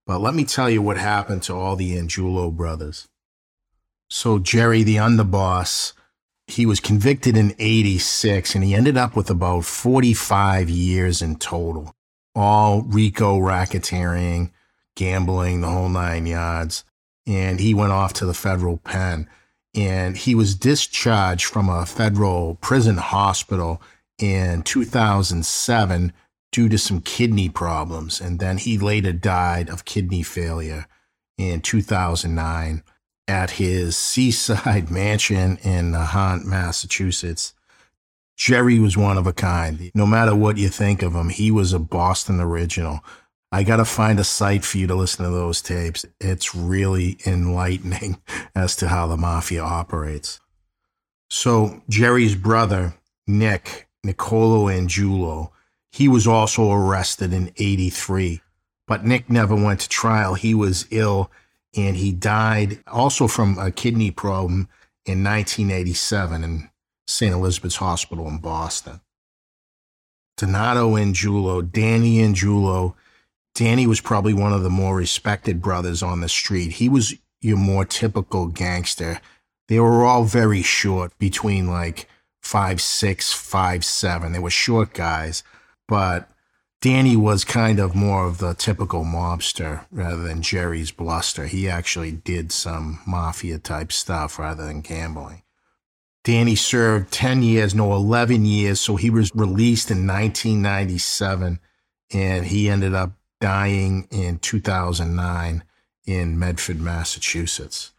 But 0.07 0.21
let 0.21 0.35
me 0.35 0.45
tell 0.45 0.71
you 0.71 0.81
what 0.81 0.97
happened 0.97 1.43
to 1.45 1.55
all 1.55 1.77
the 1.77 1.97
Angiulo 1.97 2.51
brothers. 2.57 3.07
So, 4.09 4.39
Jerry, 4.39 4.83
the 4.83 4.97
underboss, 4.97 5.93
he 6.47 6.67
was 6.67 6.81
convicted 6.81 7.37
in 7.37 7.55
86 7.59 8.55
and 8.55 8.65
he 8.65 8.75
ended 8.75 8.97
up 8.97 9.17
with 9.17 9.31
about 9.31 9.65
45 9.65 10.69
years 10.69 11.23
in 11.23 11.37
total. 11.37 11.95
All 12.35 12.83
RICO 12.83 13.39
racketeering, 13.39 14.51
gambling, 14.97 15.61
the 15.61 15.71
whole 15.71 15.89
nine 15.89 16.27
yards. 16.27 16.85
And 17.27 17.61
he 17.61 17.75
went 17.75 17.93
off 17.93 18.13
to 18.15 18.27
the 18.27 18.35
federal 18.35 18.79
pen. 18.79 19.29
And 19.75 20.17
he 20.17 20.35
was 20.35 20.55
discharged 20.55 21.47
from 21.47 21.69
a 21.69 21.87
federal 21.87 22.57
prison 22.57 22.99
hospital 22.99 23.81
in 24.19 24.63
2007 24.63 26.13
due 26.51 26.69
to 26.69 26.79
some 26.79 27.01
kidney 27.01 27.49
problems. 27.49 28.21
And 28.21 28.39
then 28.39 28.59
he 28.59 28.77
later 28.79 29.13
died 29.13 29.71
of 29.71 29.85
kidney 29.85 30.23
failure 30.23 30.87
in 31.39 31.61
2009 31.63 32.83
at 33.27 33.53
his 33.53 33.97
seaside 33.97 34.91
mansion 34.91 35.59
in 35.63 35.93
Nahant, 35.93 36.45
Massachusetts. 36.45 37.55
Jerry 38.37 38.79
was 38.79 38.97
one 38.97 39.19
of 39.19 39.27
a 39.27 39.33
kind. 39.33 39.91
No 39.95 40.07
matter 40.07 40.35
what 40.35 40.59
you 40.59 40.69
think 40.69 41.03
of 41.03 41.15
him, 41.15 41.29
he 41.29 41.51
was 41.51 41.73
a 41.73 41.79
Boston 41.79 42.41
original. 42.41 43.01
I 43.55 43.65
got 43.65 43.77
to 43.77 43.85
find 43.85 44.19
a 44.19 44.25
site 44.25 44.65
for 44.65 44.79
you 44.79 44.87
to 44.87 44.95
listen 44.95 45.27
to 45.27 45.31
those 45.31 45.61
tapes. 45.61 46.07
It's 46.19 46.55
really 46.55 47.19
enlightening 47.27 48.21
as 48.55 48.75
to 48.77 48.89
how 48.89 49.07
the 49.07 49.19
mafia 49.19 49.63
operates. 49.63 50.41
So, 51.29 51.83
Jerry's 51.89 52.35
brother, 52.35 52.95
Nick, 53.27 53.89
Nicolo 54.03 54.67
Angiulo, 54.67 55.51
he 55.91 56.09
was 56.09 56.27
also 56.27 56.73
arrested 56.73 57.35
in 57.35 57.53
83, 57.59 58.41
but 58.87 59.05
Nick 59.05 59.29
never 59.29 59.55
went 59.55 59.81
to 59.81 59.89
trial. 59.89 60.35
He 60.35 60.55
was 60.55 60.87
ill 60.91 61.31
and 61.77 61.97
he 61.97 62.13
died 62.13 62.83
also 62.87 63.27
from 63.27 63.59
a 63.59 63.71
kidney 63.71 64.11
problem 64.11 64.69
in 65.05 65.23
1987 65.23 66.45
in 66.45 66.71
St. 67.07 67.35
Elizabeth's 67.35 67.77
Hospital 67.77 68.29
in 68.29 68.39
Boston. 68.39 69.01
Donato 70.37 70.97
Angiulo, 70.97 71.71
Danny 71.71 72.19
Angiulo. 72.19 72.95
Danny 73.55 73.87
was 73.87 74.01
probably 74.01 74.35
one 74.35 74.53
of 74.53 74.63
the 74.63 74.71
more 74.71 74.97
respected 74.97 75.61
brothers 75.61 76.03
on 76.03 76.21
the 76.21 76.29
street. 76.29 76.73
He 76.73 76.89
was 76.89 77.15
your 77.41 77.59
more 77.59 77.85
typical 77.85 78.47
gangster. 78.47 79.21
They 79.69 79.79
were 79.81 80.05
all 80.05 80.25
very 80.25 80.63
short, 80.63 81.17
between 81.19 81.69
like 81.69 82.09
five 82.41 82.81
six, 82.81 83.33
five 83.33 83.85
seven. 83.85 84.33
They 84.33 84.39
were 84.39 84.51
short 84.51 84.95
guys 84.95 85.43
but 85.93 86.31
Danny 86.81 87.17
was 87.17 87.45
kind 87.45 87.79
of 87.79 87.95
more 87.95 88.27
of 88.27 88.39
the 88.39 88.55
typical 88.55 89.05
mobster 89.05 89.85
rather 89.91 90.23
than 90.23 90.41
Jerry's 90.41 90.91
bluster. 90.91 91.45
He 91.45 91.69
actually 91.69 92.13
did 92.13 92.51
some 92.51 93.01
mafia 93.07 93.59
type 93.59 93.93
stuff 93.93 94.39
rather 94.39 94.65
than 94.65 94.81
gambling. 94.81 95.43
Danny 96.25 96.55
served 96.55 97.13
10 97.13 97.43
years, 97.43 97.75
no, 97.75 97.93
11 97.93 98.47
years. 98.47 98.81
So 98.81 98.97
he 98.97 99.11
was 99.11 99.35
released 99.35 99.91
in 99.91 100.07
1997 100.07 101.59
and 102.15 102.47
he 102.47 102.71
ended 102.71 102.95
up 102.95 103.13
dying 103.43 104.07
in 104.13 104.39
2009 104.39 105.65
in 106.07 106.39
Medford, 106.39 106.81
Massachusetts. 106.81 107.91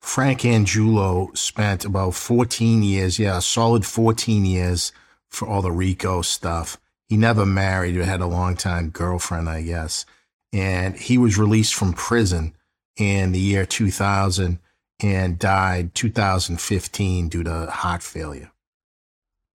Frank 0.00 0.40
Angiulo 0.40 1.36
spent 1.38 1.84
about 1.84 2.14
14 2.14 2.82
years, 2.82 3.20
yeah, 3.20 3.38
solid 3.38 3.86
14 3.86 4.44
years 4.44 4.90
for 5.28 5.46
all 5.46 5.62
the 5.62 5.70
RICO 5.70 6.22
stuff. 6.22 6.76
He 7.08 7.16
never 7.16 7.46
married, 7.46 7.94
he 7.94 8.00
had 8.00 8.20
a 8.20 8.26
long 8.26 8.56
time 8.56 8.90
girlfriend, 8.90 9.48
I 9.48 9.62
guess. 9.62 10.04
And 10.52 10.96
he 10.96 11.18
was 11.18 11.38
released 11.38 11.74
from 11.74 11.92
prison 11.92 12.56
in 12.96 13.30
the 13.30 13.38
year 13.38 13.64
2000 13.64 14.58
and 15.00 15.38
died 15.38 15.94
2015 15.94 17.28
due 17.28 17.44
to 17.44 17.66
heart 17.66 18.02
failure. 18.02 18.50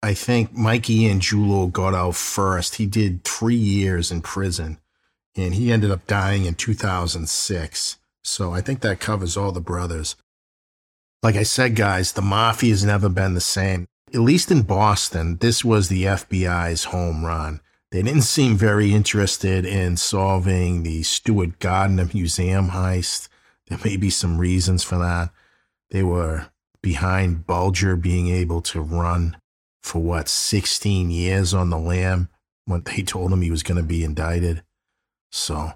I 0.02 0.14
think 0.14 0.54
Mikey 0.54 1.00
Angiulo 1.10 1.70
got 1.70 1.92
out 1.92 2.14
first. 2.14 2.76
He 2.76 2.86
did 2.86 3.22
three 3.24 3.54
years 3.54 4.10
in 4.10 4.22
prison 4.22 4.78
and 5.36 5.54
he 5.54 5.72
ended 5.72 5.90
up 5.90 6.06
dying 6.06 6.44
in 6.44 6.54
2006. 6.54 7.98
So 8.22 8.52
I 8.52 8.60
think 8.60 8.80
that 8.80 9.00
covers 9.00 9.36
all 9.36 9.52
the 9.52 9.60
brothers. 9.60 10.16
Like 11.22 11.36
I 11.36 11.42
said, 11.42 11.76
guys, 11.76 12.12
the 12.12 12.22
mafia 12.22 12.70
has 12.70 12.84
never 12.84 13.08
been 13.08 13.34
the 13.34 13.40
same. 13.40 13.86
At 14.12 14.20
least 14.20 14.50
in 14.50 14.62
Boston, 14.62 15.38
this 15.38 15.64
was 15.64 15.88
the 15.88 16.04
FBI's 16.04 16.84
home 16.84 17.24
run. 17.24 17.60
They 17.90 18.02
didn't 18.02 18.22
seem 18.22 18.56
very 18.56 18.92
interested 18.92 19.64
in 19.64 19.96
solving 19.96 20.82
the 20.82 21.02
Stewart 21.02 21.58
Gardner 21.60 22.08
Museum 22.12 22.70
heist. 22.70 23.28
There 23.68 23.78
may 23.84 23.96
be 23.96 24.10
some 24.10 24.38
reasons 24.38 24.82
for 24.82 24.98
that. 24.98 25.30
They 25.90 26.02
were 26.02 26.48
behind 26.82 27.46
Bulger 27.46 27.96
being 27.96 28.28
able 28.28 28.60
to 28.62 28.80
run 28.80 29.36
for 29.82 30.00
what, 30.00 30.28
16 30.28 31.10
years 31.10 31.54
on 31.54 31.70
the 31.70 31.78
lam 31.78 32.28
when 32.66 32.82
they 32.82 33.02
told 33.02 33.32
him 33.32 33.42
he 33.42 33.50
was 33.50 33.62
going 33.62 33.76
to 33.76 33.82
be 33.82 34.04
indicted. 34.04 34.62
So 35.34 35.72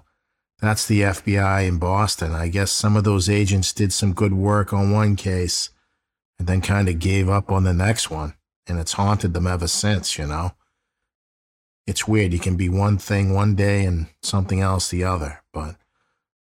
that's 0.61 0.85
the 0.85 1.01
FBI 1.01 1.67
in 1.67 1.79
Boston. 1.79 2.31
I 2.33 2.47
guess 2.47 2.71
some 2.71 2.95
of 2.95 3.03
those 3.03 3.29
agents 3.29 3.73
did 3.73 3.91
some 3.91 4.13
good 4.13 4.33
work 4.33 4.71
on 4.71 4.91
one 4.91 5.17
case 5.17 5.69
and 6.39 6.47
then 6.47 6.61
kind 6.61 6.87
of 6.87 6.97
gave 6.97 7.27
up 7.27 7.51
on 7.51 7.65
the 7.65 7.73
next 7.73 8.09
one. 8.09 8.35
And 8.67 8.79
it's 8.79 8.93
haunted 8.93 9.33
them 9.33 9.47
ever 9.47 9.67
since, 9.67 10.17
you 10.17 10.25
know? 10.27 10.53
It's 11.85 12.07
weird. 12.07 12.31
You 12.31 12.39
can 12.39 12.55
be 12.55 12.69
one 12.69 12.97
thing 12.97 13.33
one 13.33 13.55
day 13.55 13.83
and 13.83 14.07
something 14.21 14.61
else 14.61 14.89
the 14.89 15.03
other. 15.03 15.41
But 15.51 15.75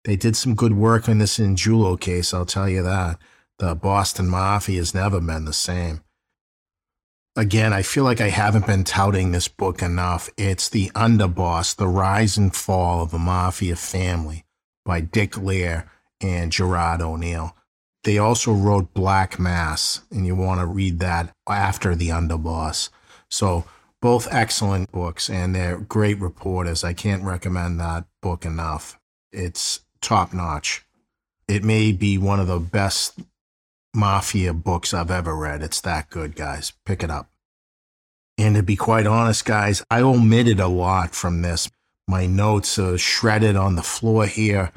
they 0.06 0.16
did 0.16 0.38
some 0.38 0.56
good 0.56 0.74
work 0.74 1.10
on 1.10 1.18
this 1.18 1.38
Angiulo 1.38 2.00
case, 2.00 2.34
I'll 2.34 2.46
tell 2.46 2.70
you 2.70 2.82
that. 2.84 3.18
The 3.60 3.76
Boston 3.76 4.30
Mafia 4.30 4.78
has 4.78 4.94
never 4.94 5.20
been 5.20 5.44
the 5.44 5.54
same 5.54 6.02
again, 7.42 7.74
I 7.74 7.82
feel 7.82 8.04
like 8.04 8.22
I 8.22 8.30
haven't 8.30 8.68
been 8.68 8.84
touting 8.84 9.32
this 9.32 9.48
book 9.48 9.82
enough. 9.82 10.30
It's 10.38 10.70
The 10.70 10.92
Underboss, 10.92 11.76
The 11.76 11.88
Rise 11.88 12.38
and 12.38 12.56
Fall 12.56 13.02
of 13.02 13.16
a 13.16 13.20
Mafia 13.20 13.76
Family 13.76 14.46
by 14.86 15.02
Dick 15.02 15.32
Lehr 15.32 15.90
and 16.22 16.52
Gerard 16.52 17.02
O'Neill. 17.02 17.56
They 18.04 18.20
also 18.20 18.54
wrote 18.54 18.94
Black 18.94 19.40
Mass, 19.40 20.02
and 20.12 20.28
you 20.28 20.36
want 20.36 20.60
to 20.60 20.68
read 20.68 21.00
that 21.00 21.34
after 21.50 21.96
The 21.96 22.10
Underboss. 22.10 22.90
So, 23.28 23.66
both 24.02 24.28
excellent 24.32 24.92
books, 24.92 25.28
and 25.28 25.56
they're 25.56 25.80
great 25.80 26.20
reporters. 26.20 26.84
I 26.84 26.94
can't 26.94 27.24
recommend 27.24 27.80
that 27.80 28.06
book 28.22 28.46
enough. 28.46 29.00
It's 29.32 29.82
top 30.00 30.32
notch. 30.32 30.86
It 31.48 31.64
may 31.64 31.92
be 31.92 32.20
one 32.20 32.40
of 32.40 32.48
the 32.48 32.60
best 32.60 33.20
mafia 33.96 34.54
books 34.54 34.94
I've 34.94 35.12
ever 35.12 35.36
read. 35.36 35.64
It's 35.64 35.82
that 35.82 36.12
good, 36.12 36.36
guys. 36.36 36.74
Pick 36.86 37.02
it 37.02 37.10
up. 37.10 37.31
And 38.42 38.56
to 38.56 38.64
be 38.64 38.76
quite 38.76 39.06
honest, 39.06 39.46
guys, 39.46 39.84
I 39.92 40.02
omitted 40.02 40.60
a 40.60 40.68
lot 40.68 41.14
from 41.14 41.44
this. 41.44 41.70
My 42.08 42.26
notes 42.26 42.80
are 42.80 42.98
shredded 42.98 43.56
on 43.56 43.76
the 43.76 43.84
floor 43.84 44.26
here, 44.26 44.72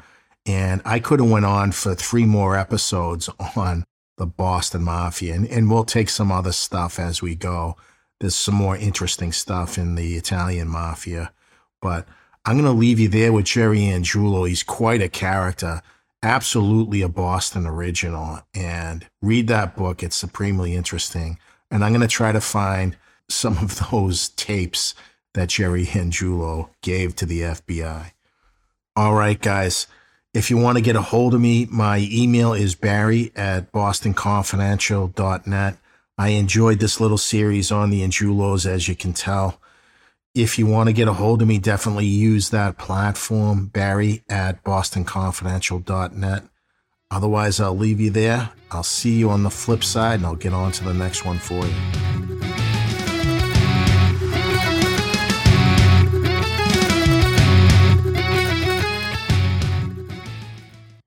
and 0.45 0.83
I 0.85 0.99
could 0.99 1.19
have 1.19 1.31
went 1.31 1.45
on 1.45 1.71
for 1.71 1.95
three 1.95 2.25
more 2.25 2.55
episodes 2.55 3.27
on 3.55 3.83
the 4.17 4.27
Boston 4.27 4.83
Mafia, 4.83 5.33
and, 5.33 5.47
and 5.47 5.71
we'll 5.71 5.83
take 5.83 6.09
some 6.09 6.31
other 6.31 6.51
stuff 6.51 6.99
as 6.99 7.23
we 7.23 7.33
go. 7.33 7.75
There's 8.19 8.35
some 8.35 8.53
more 8.53 8.77
interesting 8.77 9.31
stuff 9.31 9.79
in 9.79 9.95
the 9.95 10.13
Italian 10.13 10.67
Mafia, 10.67 11.33
but 11.81 12.07
I'm 12.45 12.57
going 12.57 12.71
to 12.71 12.79
leave 12.79 12.99
you 12.99 13.09
there 13.09 13.33
with 13.33 13.45
Jerry 13.45 13.79
Angiulo. 13.79 14.47
He's 14.47 14.61
quite 14.61 15.01
a 15.01 15.09
character 15.09 15.81
absolutely 16.25 17.01
a 17.03 17.07
Boston 17.09 17.67
original. 17.67 18.41
And 18.53 19.05
read 19.21 19.47
that 19.47 19.75
book, 19.75 20.01
it's 20.01 20.15
supremely 20.15 20.75
interesting. 20.75 21.37
And 21.69 21.83
I'm 21.83 21.91
going 21.91 22.01
to 22.01 22.07
try 22.07 22.31
to 22.31 22.41
find 22.41 22.97
some 23.29 23.57
of 23.57 23.89
those 23.91 24.29
tapes 24.29 24.95
that 25.33 25.49
Jerry 25.49 25.85
Angiulo 25.85 26.69
gave 26.81 27.15
to 27.17 27.25
the 27.25 27.41
FBI. 27.41 28.11
All 28.95 29.13
right, 29.13 29.41
guys. 29.41 29.87
If 30.33 30.49
you 30.49 30.57
want 30.57 30.77
to 30.77 30.81
get 30.81 30.97
a 30.97 31.01
hold 31.01 31.33
of 31.33 31.39
me, 31.39 31.65
my 31.71 32.09
email 32.11 32.53
is 32.53 32.75
barry 32.75 33.31
at 33.35 33.71
bostonconfidential.net. 33.71 35.77
I 36.17 36.29
enjoyed 36.29 36.79
this 36.79 36.99
little 36.99 37.17
series 37.17 37.71
on 37.71 37.89
the 37.89 38.01
Angiulos, 38.01 38.65
as 38.65 38.87
you 38.87 38.95
can 38.95 39.13
tell. 39.13 39.61
If 40.33 40.59
you 40.59 40.67
want 40.67 40.87
to 40.87 40.93
get 40.93 41.07
a 41.07 41.13
hold 41.13 41.41
of 41.41 41.47
me, 41.47 41.59
definitely 41.59 42.07
use 42.07 42.49
that 42.49 42.77
platform, 42.77 43.67
Barry 43.67 44.23
at 44.27 44.61
bostonconfidential.net. 44.65 46.43
Otherwise, 47.09 47.61
I'll 47.61 47.77
leave 47.77 48.01
you 48.01 48.09
there. 48.09 48.49
I'll 48.71 48.83
see 48.83 49.15
you 49.15 49.29
on 49.29 49.43
the 49.43 49.49
flip 49.49 49.85
side 49.85 50.15
and 50.15 50.25
I'll 50.25 50.35
get 50.35 50.53
on 50.53 50.73
to 50.73 50.83
the 50.83 50.93
next 50.93 51.23
one 51.23 51.39
for 51.39 51.65
you. 51.65 52.14